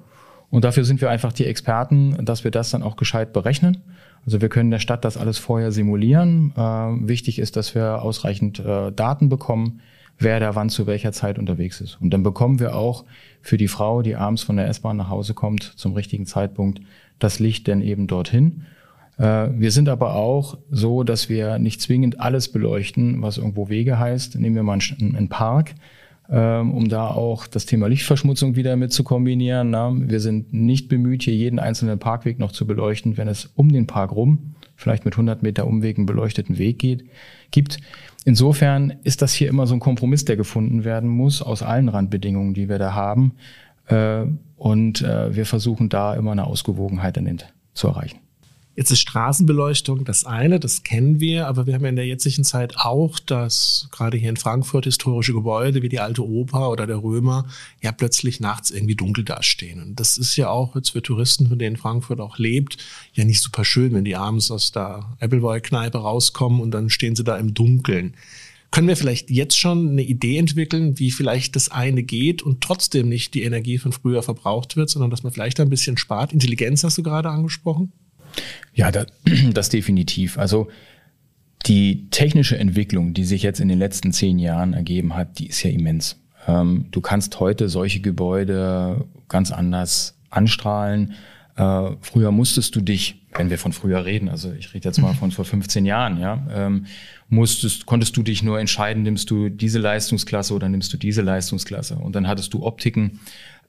[0.51, 3.83] Und dafür sind wir einfach die Experten, dass wir das dann auch gescheit berechnen
[4.27, 6.53] also wir können der Stadt das alles vorher simulieren.
[6.57, 9.81] Äh, wichtig ist, dass wir ausreichend äh, Daten bekommen,
[10.19, 11.99] wer da wann zu welcher Zeit unterwegs ist.
[12.01, 13.05] Und dann bekommen wir auch
[13.41, 16.81] für die Frau, die abends von der S-Bahn nach Hause kommt, zum richtigen Zeitpunkt
[17.19, 18.65] das Licht denn eben dorthin.
[19.17, 23.99] Äh, wir sind aber auch so, dass wir nicht zwingend alles beleuchten, was irgendwo Wege
[23.99, 24.39] heißt.
[24.41, 25.85] Nehmen wir mal einen, einen Park ähm,
[26.29, 29.73] um da auch das Thema Lichtverschmutzung wieder mit zu kombinieren.
[30.09, 33.87] Wir sind nicht bemüht, hier jeden einzelnen Parkweg noch zu beleuchten, wenn es um den
[33.87, 37.05] Park rum, vielleicht mit 100 Meter Umweg einen beleuchteten Weg geht,
[37.51, 37.79] gibt.
[38.25, 42.55] Insofern ist das hier immer so ein Kompromiss, der gefunden werden muss aus allen Randbedingungen,
[42.55, 43.35] die wir da haben.
[43.87, 44.25] Äh,
[44.57, 47.21] und äh, wir versuchen da immer eine Ausgewogenheit
[47.75, 48.19] zu erreichen.
[48.77, 52.45] Jetzt ist Straßenbeleuchtung das eine, das kennen wir, aber wir haben ja in der jetzigen
[52.45, 57.03] Zeit auch, dass gerade hier in Frankfurt historische Gebäude wie die alte Oper oder der
[57.03, 57.47] Römer
[57.83, 59.83] ja plötzlich nachts irgendwie dunkel dastehen.
[59.83, 62.77] Und das ist ja auch jetzt für Touristen, von denen Frankfurt auch lebt,
[63.15, 67.25] ja nicht super schön, wenn die abends aus der Appleboy-Kneipe rauskommen und dann stehen sie
[67.25, 68.15] da im Dunkeln.
[68.73, 73.09] Können wir vielleicht jetzt schon eine Idee entwickeln, wie vielleicht das eine geht und trotzdem
[73.09, 76.35] nicht die Energie von früher verbraucht wird, sondern dass man vielleicht ein bisschen spart?
[76.35, 77.93] Intelligenz hast du gerade angesprochen?
[78.75, 79.07] Ja, das,
[79.53, 80.39] das definitiv.
[80.39, 80.69] Also
[81.67, 85.63] die technische Entwicklung, die sich jetzt in den letzten zehn Jahren ergeben hat, die ist
[85.63, 86.21] ja immens.
[86.47, 91.15] Ähm, du kannst heute solche Gebäude ganz anders anstrahlen.
[91.57, 95.15] Äh, früher musstest du dich, wenn wir von früher reden, also ich rede jetzt mal
[95.15, 96.87] von vor 15 Jahren, ja, ähm,
[97.29, 101.97] musstest, konntest du dich nur entscheiden, nimmst du diese Leistungsklasse oder nimmst du diese Leistungsklasse.
[101.97, 103.21] Und dann hattest du Optiken,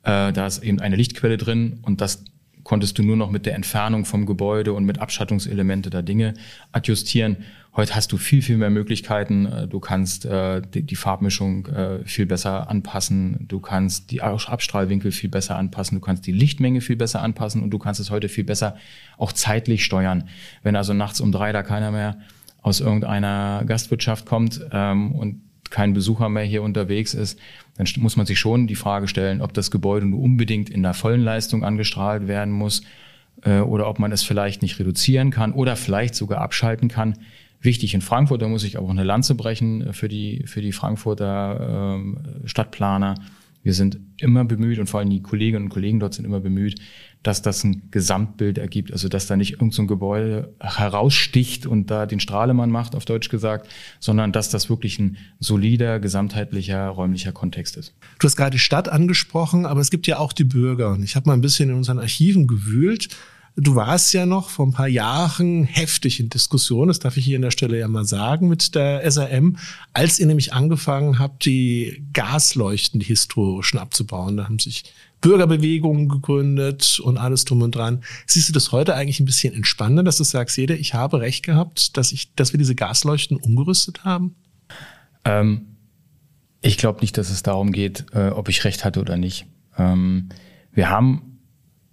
[0.04, 2.24] äh, da ist eben eine Lichtquelle drin und das
[2.68, 6.34] konntest du nur noch mit der Entfernung vom Gebäude und mit Abschattungselemente da Dinge
[6.74, 7.38] adjustieren.
[7.78, 9.46] Heute hast du viel, viel mehr Möglichkeiten.
[9.46, 13.46] Äh, du kannst äh, die, die, Farbmischung äh, viel besser anpassen.
[13.48, 15.98] Du kannst die Abstrahlwinkel viel besser anpassen.
[15.98, 18.76] Du kannst die Lichtmenge viel besser anpassen und du kannst es heute viel besser
[19.18, 20.26] auch zeitlich steuern.
[20.62, 22.18] Wenn also nachts um drei da keiner mehr
[22.64, 27.40] aus irgendeiner Gastwirtschaft kommt ähm, und kein Besucher mehr hier unterwegs ist,
[27.78, 30.94] dann muss man sich schon die Frage stellen, ob das Gebäude nur unbedingt in der
[30.94, 32.82] vollen Leistung angestrahlt werden muss
[33.44, 37.18] äh, oder ob man es vielleicht nicht reduzieren kann oder vielleicht sogar abschalten kann.
[37.62, 42.00] Wichtig in Frankfurt, da muss ich auch eine Lanze brechen für die, für die Frankfurter
[42.00, 43.16] äh, Stadtplaner.
[43.68, 46.80] Wir sind immer bemüht und vor allem die Kolleginnen und Kollegen dort sind immer bemüht,
[47.22, 48.94] dass das ein Gesamtbild ergibt.
[48.94, 53.28] Also dass da nicht irgendein so Gebäude heraussticht und da den Strahlemann macht, auf Deutsch
[53.28, 53.68] gesagt,
[54.00, 57.94] sondern dass das wirklich ein solider, gesamtheitlicher, räumlicher Kontext ist.
[58.20, 60.94] Du hast gerade die Stadt angesprochen, aber es gibt ja auch die Bürger.
[60.94, 63.10] Und ich habe mal ein bisschen in unseren Archiven gewühlt.
[63.60, 67.38] Du warst ja noch vor ein paar Jahren heftig in Diskussion, das darf ich hier
[67.38, 69.58] an der Stelle ja mal sagen, mit der SRM,
[69.94, 74.38] als ihr nämlich angefangen habt, die Gasleuchten, die historischen abzubauen.
[74.38, 74.84] Da haben sich
[75.22, 78.04] Bürgerbewegungen gegründet und alles drum und dran.
[78.28, 81.44] Siehst du das heute eigentlich ein bisschen entspannender, dass du sagst, jeder, ich habe recht
[81.44, 84.36] gehabt, dass ich, dass wir diese Gasleuchten umgerüstet haben?
[85.26, 85.66] Ähm,
[86.62, 89.48] ich glaube nicht, dass es darum geht, äh, ob ich recht hatte oder nicht.
[89.80, 90.30] Ähm,
[90.74, 91.37] wir haben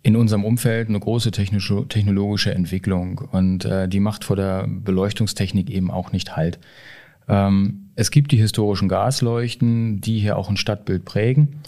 [0.05, 5.71] in unserem Umfeld eine große technische, technologische Entwicklung und äh, die macht vor der Beleuchtungstechnik
[5.71, 6.59] eben auch nicht Halt.
[7.27, 11.61] Ähm, es gibt die historischen Gasleuchten, die hier auch ein Stadtbild prägen.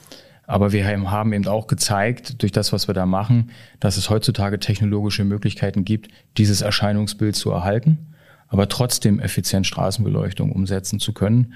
[0.46, 4.60] Aber wir haben eben auch gezeigt, durch das, was wir da machen, dass es heutzutage
[4.60, 8.14] technologische Möglichkeiten gibt, dieses Erscheinungsbild zu erhalten,
[8.48, 11.54] aber trotzdem effizient Straßenbeleuchtung umsetzen zu können.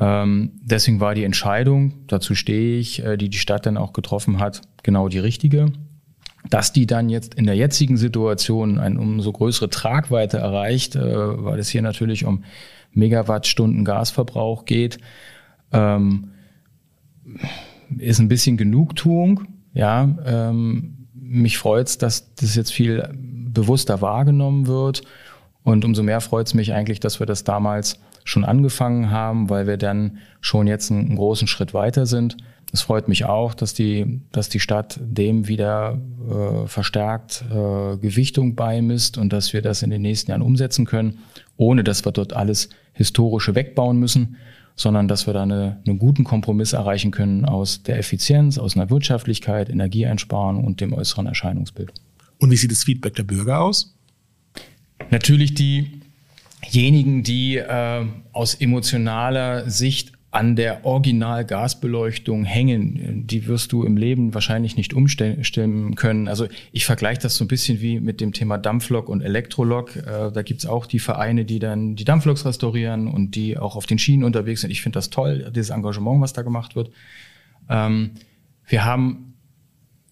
[0.00, 4.40] Ähm, deswegen war die Entscheidung, dazu stehe ich, äh, die die Stadt dann auch getroffen
[4.40, 5.72] hat, genau die richtige.
[6.50, 11.58] Dass die dann jetzt in der jetzigen Situation eine umso größere Tragweite erreicht, äh, weil
[11.58, 12.44] es hier natürlich um
[12.92, 14.98] Megawattstunden Gasverbrauch geht,
[15.72, 16.32] ähm,
[17.98, 19.46] ist ein bisschen Genugtuung.
[19.74, 25.02] Ja, ähm, mich freut es, dass das jetzt viel bewusster wahrgenommen wird.
[25.62, 29.66] Und umso mehr freut es mich eigentlich, dass wir das damals schon angefangen haben, weil
[29.66, 32.36] wir dann schon jetzt einen, einen großen Schritt weiter sind.
[32.72, 35.98] Es freut mich auch, dass die, dass die Stadt dem wieder
[36.28, 41.18] äh, verstärkt äh, Gewichtung beimisst und dass wir das in den nächsten Jahren umsetzen können,
[41.56, 44.36] ohne dass wir dort alles Historische wegbauen müssen,
[44.74, 48.90] sondern dass wir da eine, einen guten Kompromiss erreichen können aus der Effizienz, aus einer
[48.90, 51.92] Wirtschaftlichkeit, Energieeinsparung und dem äußeren Erscheinungsbild.
[52.38, 53.96] Und wie sieht das Feedback der Bürger aus?
[55.10, 63.96] Natürlich diejenigen, die äh, aus emotionaler Sicht an der Original-Gasbeleuchtung hängen, die wirst du im
[63.96, 66.28] Leben wahrscheinlich nicht umstellen können.
[66.28, 69.96] Also ich vergleiche das so ein bisschen wie mit dem Thema Dampflok und Elektrolok.
[69.96, 73.86] Äh, da gibt's auch die Vereine, die dann die Dampfloks restaurieren und die auch auf
[73.86, 74.70] den Schienen unterwegs sind.
[74.70, 76.90] Ich finde das toll, dieses Engagement, was da gemacht wird.
[77.70, 78.10] Ähm,
[78.66, 79.35] wir haben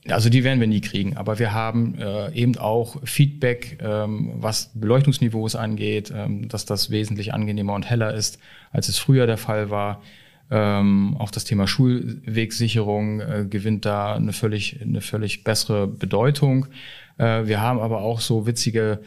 [0.09, 4.71] also die werden wir nie kriegen, aber wir haben äh, eben auch Feedback, ähm, was
[4.75, 8.39] Beleuchtungsniveaus angeht, ähm, dass das wesentlich angenehmer und heller ist,
[8.71, 10.03] als es früher der Fall war.
[10.51, 16.67] Ähm, auch das Thema Schulwegsicherung äh, gewinnt da eine völlig, eine völlig bessere Bedeutung.
[17.17, 19.01] Äh, wir haben aber auch so witzige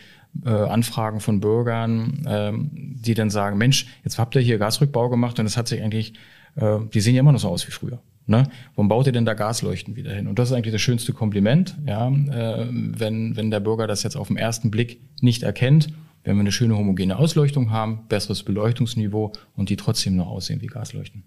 [0.46, 5.40] äh, Anfragen von Bürgern, ähm, die dann sagen, Mensch, jetzt habt ihr hier Gasrückbau gemacht
[5.40, 6.14] und es hat sich eigentlich,
[6.56, 8.02] äh, die sehen ja immer noch so aus wie früher.
[8.28, 8.44] Ne?
[8.76, 10.28] Warum baut ihr denn da Gasleuchten wieder hin?
[10.28, 14.18] Und das ist eigentlich das schönste Kompliment, ja, äh, wenn, wenn der Bürger das jetzt
[14.18, 15.88] auf den ersten Blick nicht erkennt,
[16.26, 20.68] wenn wir eine schöne homogene Ausleuchtung haben, besseres Beleuchtungsniveau und die trotzdem noch aussehen wie
[20.68, 21.24] Gasleuchten.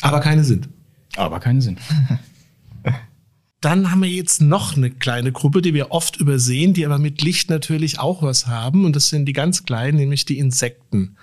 [0.00, 0.68] Aber keine sind.
[1.16, 1.78] Aber keine sind.
[3.60, 7.22] Dann haben wir jetzt noch eine kleine Gruppe, die wir oft übersehen, die aber mit
[7.22, 8.84] Licht natürlich auch was haben.
[8.84, 11.16] Und das sind die ganz kleinen, nämlich die Insekten.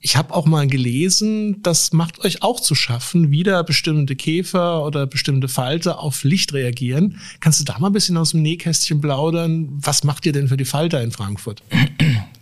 [0.00, 5.06] Ich habe auch mal gelesen, das macht euch auch zu schaffen, wieder bestimmte Käfer oder
[5.06, 7.18] bestimmte Falter auf Licht reagieren.
[7.40, 9.68] Kannst du da mal ein bisschen aus dem Nähkästchen plaudern?
[9.70, 11.62] Was macht ihr denn für die Falter in Frankfurt?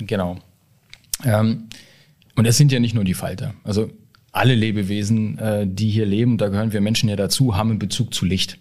[0.07, 0.39] Genau.
[1.25, 1.69] Ähm,
[2.35, 3.55] und es sind ja nicht nur die Falter.
[3.63, 3.91] Also
[4.33, 8.13] alle Lebewesen, äh, die hier leben, da gehören wir Menschen ja dazu, haben einen Bezug
[8.13, 8.59] zu Licht.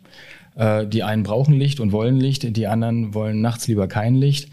[0.56, 4.50] Äh, die einen brauchen Licht und wollen Licht, die anderen wollen nachts lieber kein Licht.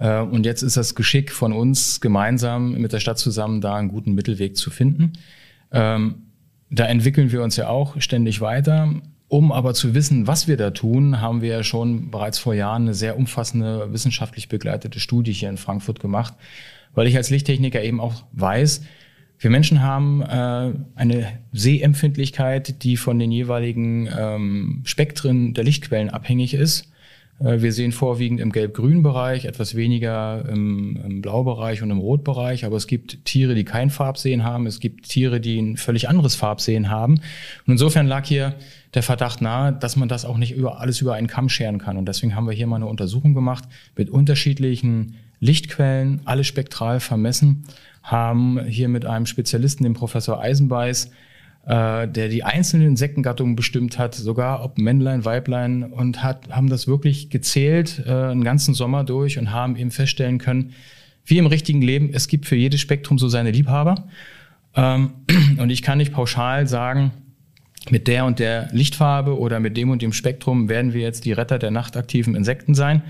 [0.00, 3.88] Äh, und jetzt ist das Geschick von uns gemeinsam mit der Stadt zusammen, da einen
[3.88, 5.12] guten Mittelweg zu finden.
[5.70, 6.22] Ähm,
[6.70, 8.92] da entwickeln wir uns ja auch ständig weiter.
[9.28, 12.82] Um aber zu wissen, was wir da tun, haben wir ja schon bereits vor Jahren
[12.82, 16.34] eine sehr umfassende wissenschaftlich begleitete Studie hier in Frankfurt gemacht,
[16.94, 18.82] weil ich als Lichttechniker eben auch weiß,
[19.38, 26.52] wir Menschen haben äh, eine Sehempfindlichkeit, die von den jeweiligen ähm, Spektren der Lichtquellen abhängig
[26.52, 26.89] ist.
[27.40, 32.64] Äh, wir sehen vorwiegend im gelb-grün Bereich, etwas weniger im, im Blau-Bereich und im Rot-Bereich,
[32.64, 36.34] aber es gibt Tiere, die kein Farbsehen haben, es gibt Tiere, die ein völlig anderes
[36.34, 37.14] Farbsehen haben.
[37.66, 38.54] Und insofern lag hier
[38.94, 41.96] der Verdacht nahe, dass man das auch nicht über alles über einen Kamm scheren kann.
[41.96, 43.64] Und deswegen haben wir hier mal eine Untersuchung gemacht
[43.96, 47.64] mit unterschiedlichen Lichtquellen, alle spektral vermessen,
[48.02, 51.10] haben hier mit einem Spezialisten, dem Professor Eisenbeiß,
[51.66, 57.28] der die einzelnen Insektengattungen bestimmt hat, sogar ob Männlein, Weiblein und hat, haben das wirklich
[57.28, 60.72] gezählt äh, einen ganzen Sommer durch und haben eben feststellen können,
[61.26, 64.08] wie im richtigen Leben, es gibt für jedes Spektrum so seine Liebhaber.
[64.74, 65.12] Ähm,
[65.58, 67.12] und ich kann nicht pauschal sagen,
[67.90, 71.32] mit der und der Lichtfarbe oder mit dem und dem Spektrum werden wir jetzt die
[71.32, 73.02] Retter der nachtaktiven Insekten sein.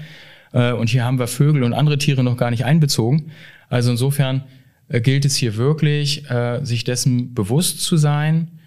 [0.52, 3.30] Äh, und hier haben wir Vögel und andere Tiere noch gar nicht einbezogen.
[3.68, 4.60] Also insofern äh,
[4.98, 8.59] gilt es hier wirklich, äh, sich dessen bewusst zu sein.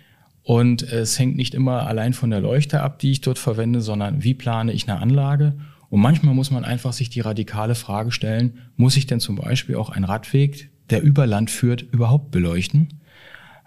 [0.41, 4.23] Und es hängt nicht immer allein von der Leuchte ab, die ich dort verwende, sondern
[4.23, 5.55] wie plane ich eine Anlage.
[5.89, 9.75] Und manchmal muss man einfach sich die radikale Frage stellen, muss ich denn zum Beispiel
[9.75, 13.01] auch einen Radweg, der über Land führt, überhaupt beleuchten?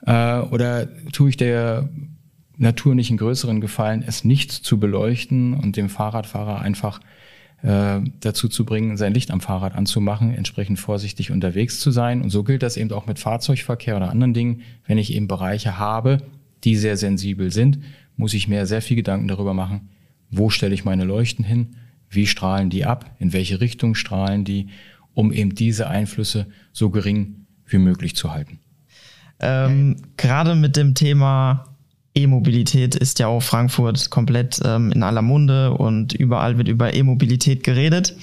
[0.06, 1.88] Äh, oder tue ich der
[2.56, 7.00] Natur nicht einen größeren Gefallen, es nicht zu beleuchten und dem Fahrradfahrer einfach
[7.66, 12.22] äh, dazu zu bringen, sein Licht am Fahrrad anzumachen, entsprechend vorsichtig unterwegs zu sein.
[12.22, 14.62] Und so gilt das eben auch mit Fahrzeugverkehr oder anderen Dingen.
[14.86, 16.18] Wenn ich eben Bereiche habe,
[16.62, 17.80] die sehr sensibel sind,
[18.16, 19.88] muss ich mir sehr viel Gedanken darüber machen,
[20.30, 21.74] wo stelle ich meine Leuchten hin,
[22.08, 24.68] wie strahlen die ab, in welche Richtung strahlen die,
[25.14, 28.60] um eben diese Einflüsse so gering wie möglich zu halten.
[29.40, 31.75] Ähm, Gerade mit dem Thema
[32.16, 37.62] E-Mobilität ist ja auch Frankfurt komplett ähm, in aller Munde und überall wird über E-Mobilität
[37.62, 38.16] geredet.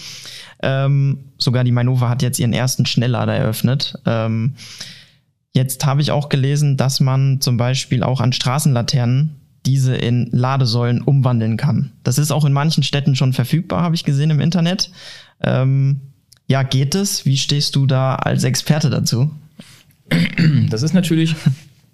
[0.62, 4.00] Ähm, sogar die Mainova hat jetzt ihren ersten Schnelllader eröffnet.
[4.06, 4.56] Ähm,
[5.54, 11.02] jetzt habe ich auch gelesen, dass man zum Beispiel auch an Straßenlaternen diese in Ladesäulen
[11.02, 11.92] umwandeln kann.
[12.04, 14.92] Das ist auch in manchen Städten schon verfügbar, habe ich gesehen im Internet.
[15.42, 16.02] Ähm,
[16.48, 17.26] ja, geht es?
[17.26, 19.32] Wie stehst du da als Experte dazu?
[20.70, 21.36] Das ist natürlich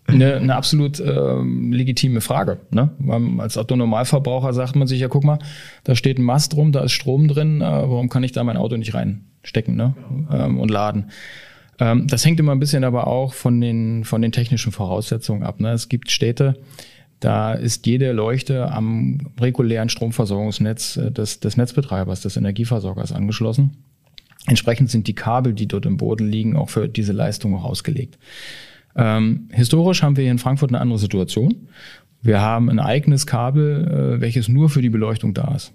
[0.10, 2.60] eine, eine absolut ähm, legitime Frage.
[2.72, 2.91] Ne?
[3.38, 5.39] Als Autonormalverbraucher sagt man sich ja, guck mal,
[5.84, 8.58] da steht ein Mast rum, da ist Strom drin, äh, warum kann ich da mein
[8.58, 9.95] Auto nicht reinstecken ne?
[10.32, 11.12] Ähm, und laden?
[11.80, 15.60] Ähm, das hängt immer ein bisschen aber auch von den, von den technischen Voraussetzungen ab.
[15.60, 15.72] Ne?
[15.72, 16.56] Es gibt Städte,
[17.19, 23.78] da ist jede Leuchte am regulären Stromversorgungsnetz äh, des, des Netzbetreibers, des Energieversorgers angeschlossen.
[24.48, 28.17] Entsprechend sind die Kabel, die dort im Boden liegen, auch für diese Leistung auch ausgelegt.
[28.95, 31.67] Ähm, historisch haben wir hier in Frankfurt eine andere Situation.
[32.21, 35.73] Wir haben ein eigenes Kabel, äh, welches nur für die Beleuchtung da ist.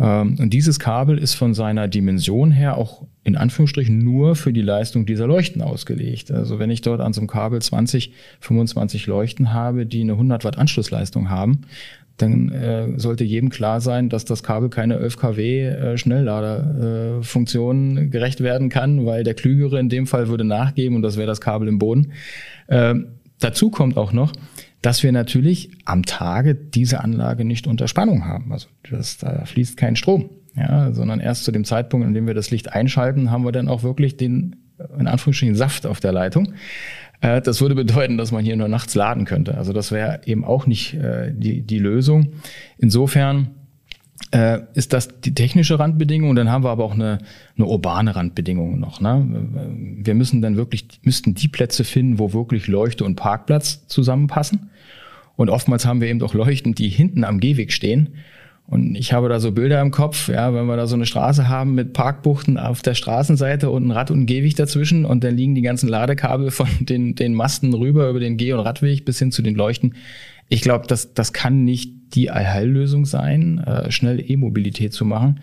[0.00, 4.62] Ähm, und dieses Kabel ist von seiner Dimension her auch in Anführungsstrichen nur für die
[4.62, 6.30] Leistung dieser Leuchten ausgelegt.
[6.30, 10.42] Also wenn ich dort an so einem Kabel 20, 25 Leuchten habe, die eine 100
[10.44, 11.62] Watt Anschlussleistung haben,
[12.22, 18.06] dann äh, sollte jedem klar sein, dass das Kabel keine 11 kW äh, Schnellladerfunktion äh,
[18.06, 21.40] gerecht werden kann, weil der Klügere in dem Fall würde nachgeben und das wäre das
[21.40, 22.12] Kabel im Boden.
[22.68, 24.32] Ähm, dazu kommt auch noch,
[24.82, 28.52] dass wir natürlich am Tage diese Anlage nicht unter Spannung haben.
[28.52, 32.34] Also das, da fließt kein Strom, ja, sondern erst zu dem Zeitpunkt, in dem wir
[32.34, 34.56] das Licht einschalten, haben wir dann auch wirklich den
[34.98, 36.54] in Anführungsstrichen Saft auf der Leitung.
[37.20, 39.56] Äh, das würde bedeuten, dass man hier nur nachts laden könnte.
[39.56, 42.32] Also das wäre eben auch nicht äh, die, die Lösung.
[42.78, 43.50] Insofern
[44.32, 46.34] äh, ist das die technische Randbedingung.
[46.34, 47.18] Dann haben wir aber auch eine,
[47.56, 49.00] eine urbane Randbedingung noch.
[49.00, 49.26] Ne?
[50.02, 54.70] Wir müssen dann wirklich, müssten die Plätze finden, wo wirklich Leuchte und Parkplatz zusammenpassen.
[55.36, 58.10] Und oftmals haben wir eben auch Leuchten, die hinten am Gehweg stehen
[58.70, 61.48] Und ich habe da so Bilder im Kopf, ja, wenn wir da so eine Straße
[61.48, 65.36] haben mit Parkbuchten auf der Straßenseite und ein Rad und ein Gehweg dazwischen und dann
[65.36, 69.18] liegen die ganzen Ladekabel von den, den Masten rüber über den Geh- und Radweg bis
[69.18, 69.96] hin zu den Leuchten.
[70.48, 75.40] Ich glaube, das, das kann nicht die Allheillösung sein, äh, schnell E-Mobilität zu machen.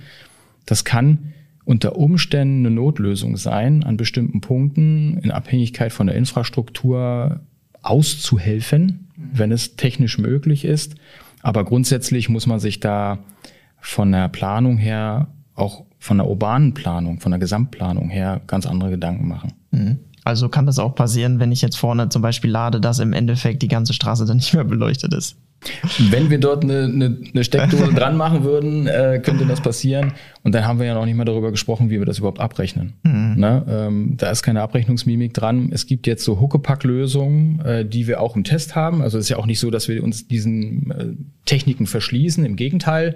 [0.65, 1.33] Das kann
[1.65, 7.41] unter Umständen eine Notlösung sein, an bestimmten Punkten in Abhängigkeit von der Infrastruktur
[7.81, 10.95] auszuhelfen, wenn es technisch möglich ist.
[11.47, 13.19] Aber grundsätzlich muss man sich da
[13.79, 18.89] von der Planung her, auch von der urbanen Planung, von der Gesamtplanung her ganz andere
[18.89, 19.53] Gedanken machen.
[19.71, 19.99] Mhm.
[20.25, 23.61] Also kann das auch passieren, wenn ich jetzt vorne zum Beispiel lade, dass im Endeffekt
[23.61, 25.37] die ganze Straße dann nicht mehr beleuchtet ist.
[26.11, 30.13] Wenn wir dort eine, eine, eine Steckdose dran machen würden, äh, könnte das passieren.
[30.43, 32.93] Und dann haben wir ja noch nicht mal darüber gesprochen, wie wir das überhaupt abrechnen.
[33.03, 33.35] Mhm.
[33.37, 33.65] Ne?
[33.67, 35.69] Ähm, da ist keine Abrechnungsmimik dran.
[35.73, 39.01] Es gibt jetzt so Huckepack-Lösungen, äh, die wir auch im Test haben.
[39.01, 41.05] Also es ist ja auch nicht so, dass wir uns diesen äh,
[41.45, 42.45] Techniken verschließen.
[42.45, 43.15] Im Gegenteil,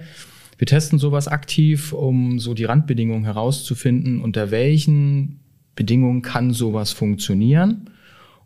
[0.57, 5.39] wir testen sowas aktiv, um so die Randbedingungen herauszufinden, unter welchen
[5.75, 7.89] Bedingungen kann sowas funktionieren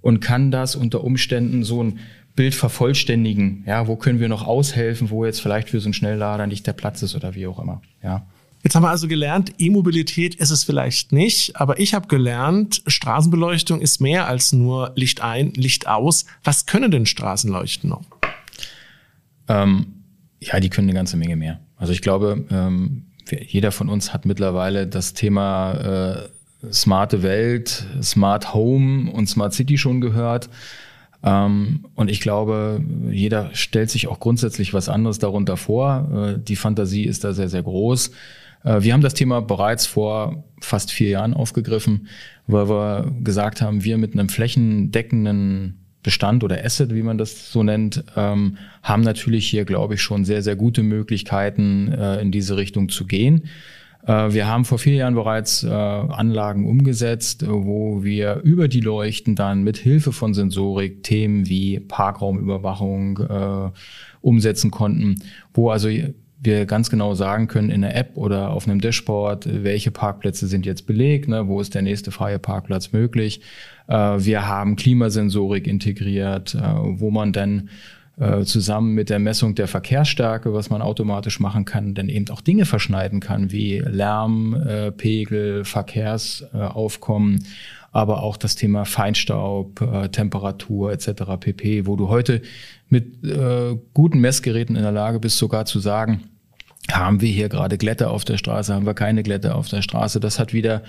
[0.02, 2.00] und kann das unter Umständen so ein
[2.36, 3.64] Bild vervollständigen.
[3.66, 6.74] Ja, wo können wir noch aushelfen, wo jetzt vielleicht für so einen Schnelllader nicht der
[6.74, 7.82] Platz ist oder wie auch immer.
[8.04, 8.26] Ja.
[8.64, 13.80] Jetzt haben wir also gelernt, E-Mobilität ist es vielleicht nicht, aber ich habe gelernt, Straßenbeleuchtung
[13.80, 16.26] ist mehr als nur Licht ein, Licht aus.
[16.44, 18.06] Was können denn Straßenleuchten noch?
[19.48, 20.04] Ähm,
[20.40, 21.60] ja, die können eine ganze Menge mehr.
[21.78, 26.26] Also ich glaube, ähm, jeder von uns hat mittlerweile das Thema
[26.64, 30.50] äh, smarte Welt, Smart Home und Smart City schon gehört.
[31.26, 36.36] Ähm, und ich glaube, jeder stellt sich auch grundsätzlich was anderes darunter vor.
[36.38, 38.12] Äh, die Fantasie ist da sehr, sehr groß.
[38.64, 42.08] Äh, wir haben das Thema bereits vor fast vier Jahren aufgegriffen,
[42.46, 47.64] weil wir gesagt haben, wir mit einem flächendeckenden Bestand oder Asset, wie man das so
[47.64, 52.58] nennt, ähm, haben natürlich hier, glaube ich, schon sehr, sehr gute Möglichkeiten, äh, in diese
[52.58, 53.46] Richtung zu gehen.
[54.06, 58.82] Äh, wir haben vor vier Jahren bereits äh, Anlagen umgesetzt, äh, wo wir über die
[58.82, 63.20] Leuchten dann mit Hilfe von Sensorik Themen wie Parkraumüberwachung
[64.22, 65.22] umsetzen konnten,
[65.54, 65.90] wo also
[66.40, 70.66] wir ganz genau sagen können in der App oder auf einem Dashboard, welche Parkplätze sind
[70.66, 73.42] jetzt belegt, ne, wo ist der nächste freie Parkplatz möglich.
[73.88, 77.70] Wir haben Klimasensorik integriert, wo man dann
[78.18, 82.42] äh, zusammen mit der Messung der Verkehrsstärke, was man automatisch machen kann, dann eben auch
[82.42, 87.46] Dinge verschneiden kann, wie Lärmpegel, äh, Verkehrsaufkommen,
[87.92, 91.24] aber auch das Thema Feinstaub, äh, Temperatur etc.
[91.40, 92.42] pp., wo du heute
[92.90, 96.24] mit äh, guten Messgeräten in der Lage bist, sogar zu sagen,
[96.92, 100.20] haben wir hier gerade Glätte auf der Straße, haben wir keine Glätte auf der Straße.
[100.20, 100.84] Das hat wieder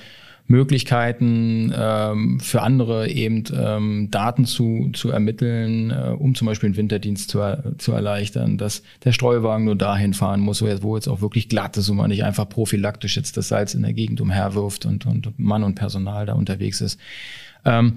[0.48, 6.76] Möglichkeiten ähm, für andere eben ähm, Daten zu, zu ermitteln, äh, um zum Beispiel den
[6.76, 7.40] Winterdienst zu,
[7.78, 11.48] zu erleichtern, dass der Streuwagen nur dahin fahren muss, wo jetzt, wo jetzt auch wirklich
[11.48, 15.04] glatt ist und man nicht einfach prophylaktisch jetzt das Salz in der Gegend umherwirft und,
[15.06, 17.00] und Mann und Personal da unterwegs ist.
[17.64, 17.94] Ähm,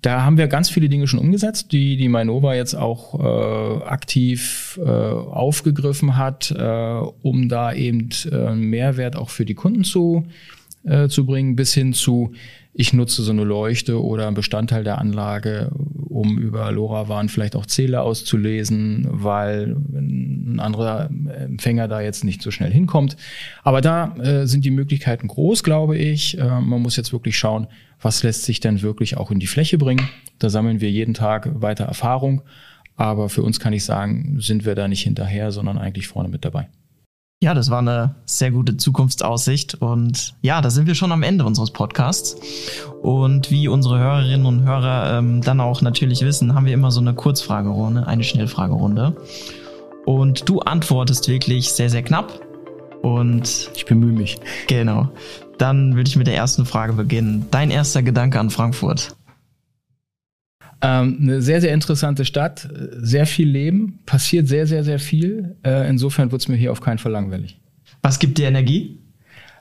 [0.00, 4.80] da haben wir ganz viele Dinge schon umgesetzt, die die Mainova jetzt auch äh, aktiv
[4.82, 10.59] äh, aufgegriffen hat, äh, um da eben äh, Mehrwert auch für die Kunden zu äh,
[11.08, 12.32] zu bringen, bis hin zu,
[12.72, 15.70] ich nutze so eine Leuchte oder einen Bestandteil der Anlage,
[16.08, 22.50] um über LoRaWAN vielleicht auch Zähler auszulesen, weil ein anderer Empfänger da jetzt nicht so
[22.50, 23.16] schnell hinkommt.
[23.62, 26.38] Aber da äh, sind die Möglichkeiten groß, glaube ich.
[26.38, 27.66] Äh, man muss jetzt wirklich schauen,
[28.00, 30.08] was lässt sich denn wirklich auch in die Fläche bringen.
[30.38, 32.42] Da sammeln wir jeden Tag weiter Erfahrung.
[32.96, 36.44] Aber für uns kann ich sagen, sind wir da nicht hinterher, sondern eigentlich vorne mit
[36.44, 36.68] dabei.
[37.42, 39.76] Ja, das war eine sehr gute Zukunftsaussicht.
[39.76, 42.36] Und ja, da sind wir schon am Ende unseres Podcasts.
[43.00, 47.00] Und wie unsere Hörerinnen und Hörer ähm, dann auch natürlich wissen, haben wir immer so
[47.00, 49.16] eine Kurzfragerunde, eine Schnellfragerunde.
[50.04, 52.40] Und du antwortest wirklich sehr, sehr knapp.
[53.00, 54.36] Und ich bemühe mich.
[54.66, 55.08] Genau.
[55.56, 57.46] Dann würde ich mit der ersten Frage beginnen.
[57.50, 59.16] Dein erster Gedanke an Frankfurt?
[60.82, 65.56] Ähm, eine sehr, sehr interessante Stadt, sehr viel Leben, passiert sehr, sehr, sehr viel.
[65.62, 67.60] Äh, insofern wird es mir hier auf keinen Fall langweilig.
[68.02, 69.00] Was gibt dir Energie?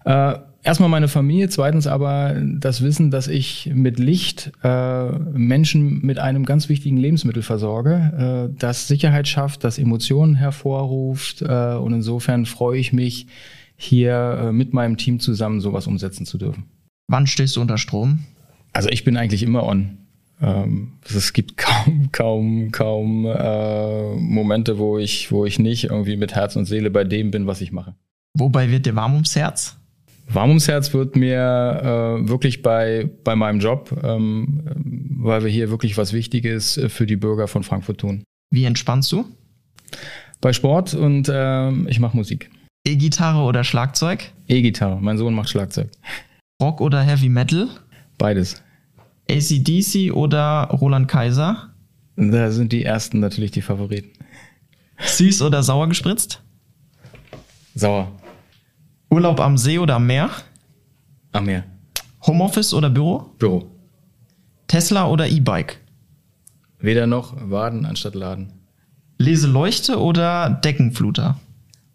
[0.06, 6.20] Äh, erstmal meine Familie, zweitens aber das Wissen, dass ich mit Licht äh, Menschen mit
[6.20, 12.46] einem ganz wichtigen Lebensmittel versorge, äh, das Sicherheit schafft, das Emotionen hervorruft äh, und insofern
[12.46, 13.28] freue ich mich,
[13.82, 16.66] hier mit meinem Team zusammen sowas umsetzen zu dürfen.
[17.08, 18.26] Wann stehst du unter Strom?
[18.74, 19.99] Also ich bin eigentlich immer on.
[20.42, 26.36] Ähm, es gibt kaum, kaum, kaum äh, Momente, wo ich, wo ich nicht irgendwie mit
[26.36, 27.96] Herz und Seele bei dem bin, was ich mache.
[28.38, 29.76] Wobei wird dir warm ums Herz?
[30.32, 34.62] Warm ums Herz wird mir äh, wirklich bei, bei meinem Job, ähm,
[35.18, 38.24] weil wir hier wirklich was Wichtiges für die Bürger von Frankfurt tun.
[38.52, 39.26] Wie entspannst du?
[40.40, 42.50] Bei Sport und äh, ich mache Musik.
[42.88, 44.32] E-Gitarre oder Schlagzeug?
[44.48, 45.02] E-Gitarre.
[45.02, 45.90] Mein Sohn macht Schlagzeug.
[46.62, 47.68] Rock oder Heavy Metal?
[48.18, 48.62] Beides.
[49.30, 51.74] ACDC oder Roland Kaiser?
[52.16, 54.12] Da sind die ersten natürlich die Favoriten.
[55.00, 56.42] Süß oder sauer gespritzt?
[57.76, 58.12] Sauer.
[59.10, 60.30] Urlaub am See oder am Meer?
[61.32, 61.64] Am Meer.
[62.26, 63.34] Homeoffice oder Büro?
[63.38, 63.72] Büro.
[64.68, 65.80] Tesla oder E-Bike?
[66.80, 68.54] Weder noch Waden anstatt Laden.
[69.18, 71.40] Leseleuchte oder Deckenfluter?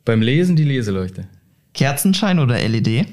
[0.05, 1.29] Beim Lesen die Leseleuchte.
[1.73, 3.07] Kerzenschein oder LED?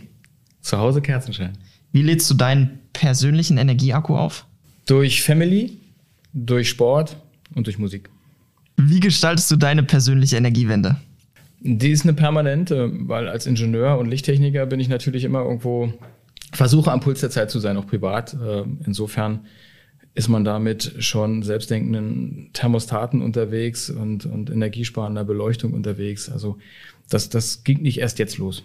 [0.62, 1.58] Zu Hause Kerzenschein.
[1.92, 4.46] Wie lädst du deinen persönlichen Energieakku auf?
[4.86, 5.78] Durch Family,
[6.34, 7.18] durch Sport
[7.56, 8.10] und durch Musik.
[8.78, 10.98] Wie gestaltest du deine persönliche Energiewende?
[11.60, 15.94] Die ist eine permanente, weil als Ingenieur und Lichttechniker bin ich natürlich immer irgendwo,
[16.52, 18.34] versuche am Puls der Zeit zu sein, auch privat.
[18.34, 19.42] Äh, insofern
[20.14, 26.30] ist man damit schon selbstdenkenden Thermostaten unterwegs und, und energiesparender Beleuchtung unterwegs.
[26.30, 26.58] Also
[27.10, 28.64] das, das ging nicht erst jetzt los.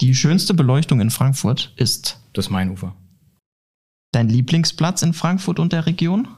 [0.00, 2.94] Die schönste Beleuchtung in Frankfurt ist das Mainufer.
[4.14, 6.28] Dein Lieblingsplatz in Frankfurt und der Region?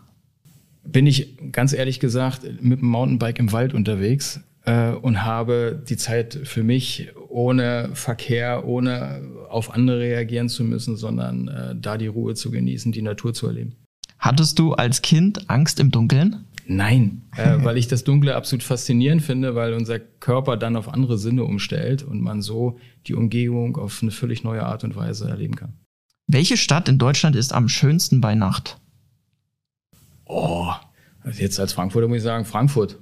[0.82, 5.98] Bin ich ganz ehrlich gesagt mit dem Mountainbike im Wald unterwegs äh, und habe die
[5.98, 9.20] Zeit für mich ohne Verkehr, ohne
[9.50, 13.46] auf andere reagieren zu müssen, sondern äh, da die Ruhe zu genießen, die Natur zu
[13.46, 13.74] erleben.
[14.18, 16.46] Hattest du als Kind Angst im Dunkeln?
[16.66, 21.18] Nein, äh, weil ich das Dunkle absolut faszinierend finde, weil unser Körper dann auf andere
[21.18, 25.56] Sinne umstellt und man so die Umgebung auf eine völlig neue Art und Weise erleben
[25.56, 25.74] kann.
[26.26, 28.78] Welche Stadt in Deutschland ist am schönsten bei Nacht?
[30.24, 30.72] Oh,
[31.22, 32.98] also jetzt als Frankfurter muss ich sagen, Frankfurt.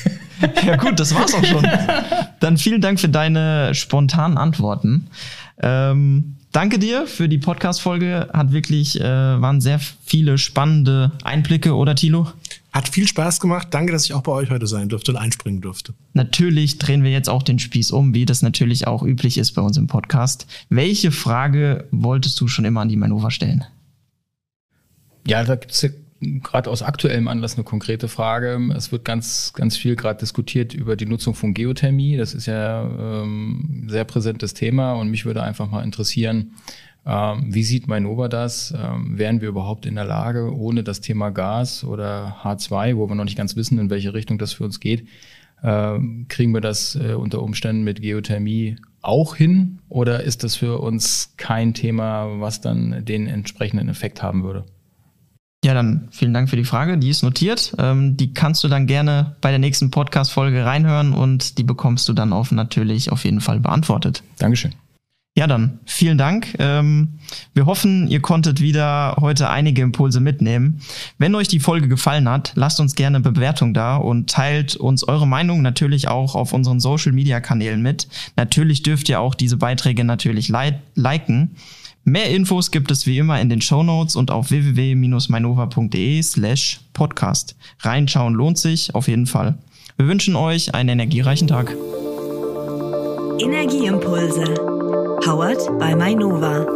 [0.66, 1.66] ja gut, das war's auch schon.
[2.40, 5.08] Dann vielen Dank für deine spontanen Antworten.
[5.60, 8.28] Ähm, danke dir für die Podcast-Folge.
[8.32, 12.32] Hat wirklich, äh, waren sehr viele spannende Einblicke, oder Thilo?
[12.72, 13.68] Hat viel Spaß gemacht.
[13.70, 15.94] Danke, dass ich auch bei euch heute sein durfte und einspringen durfte.
[16.12, 19.62] Natürlich drehen wir jetzt auch den Spieß um, wie das natürlich auch üblich ist bei
[19.62, 20.46] uns im Podcast.
[20.68, 23.64] Welche Frage wolltest du schon immer an die Manova stellen?
[25.26, 25.90] Ja, da gibt es
[26.20, 28.58] gerade aus aktuellem Anlass eine konkrete Frage.
[28.76, 32.16] Es wird ganz, ganz viel gerade diskutiert über die Nutzung von Geothermie.
[32.16, 33.47] Das ist ja ähm,
[33.88, 36.52] sehr präsentes Thema und mich würde einfach mal interessieren,
[37.06, 38.74] ähm, wie sieht Mainova das?
[38.76, 43.14] Ähm, wären wir überhaupt in der Lage, ohne das Thema Gas oder H2, wo wir
[43.14, 45.08] noch nicht ganz wissen, in welche Richtung das für uns geht,
[45.62, 49.78] äh, kriegen wir das äh, unter Umständen mit Geothermie auch hin?
[49.88, 54.64] Oder ist das für uns kein Thema, was dann den entsprechenden Effekt haben würde?
[55.68, 56.96] Ja, dann vielen Dank für die Frage.
[56.96, 57.74] Die ist notiert.
[57.76, 62.14] Ähm, die kannst du dann gerne bei der nächsten Podcast-Folge reinhören und die bekommst du
[62.14, 64.22] dann auch natürlich auf jeden Fall beantwortet.
[64.38, 64.72] Dankeschön.
[65.36, 66.56] Ja, dann vielen Dank.
[66.58, 67.18] Ähm,
[67.52, 70.80] wir hoffen, ihr konntet wieder heute einige Impulse mitnehmen.
[71.18, 75.04] Wenn euch die Folge gefallen hat, lasst uns gerne eine Bewertung da und teilt uns
[75.04, 78.08] eure Meinung natürlich auch auf unseren Social-Media-Kanälen mit.
[78.36, 81.56] Natürlich dürft ihr auch diese Beiträge natürlich liken.
[82.08, 87.54] Mehr Infos gibt es wie immer in den Show Notes und auf www-mainova.de slash podcast.
[87.80, 89.58] Reinschauen lohnt sich auf jeden Fall.
[89.98, 91.76] Wir wünschen euch einen energiereichen Tag.
[93.38, 94.54] Energieimpulse.
[95.22, 96.66] Powered by Mainova.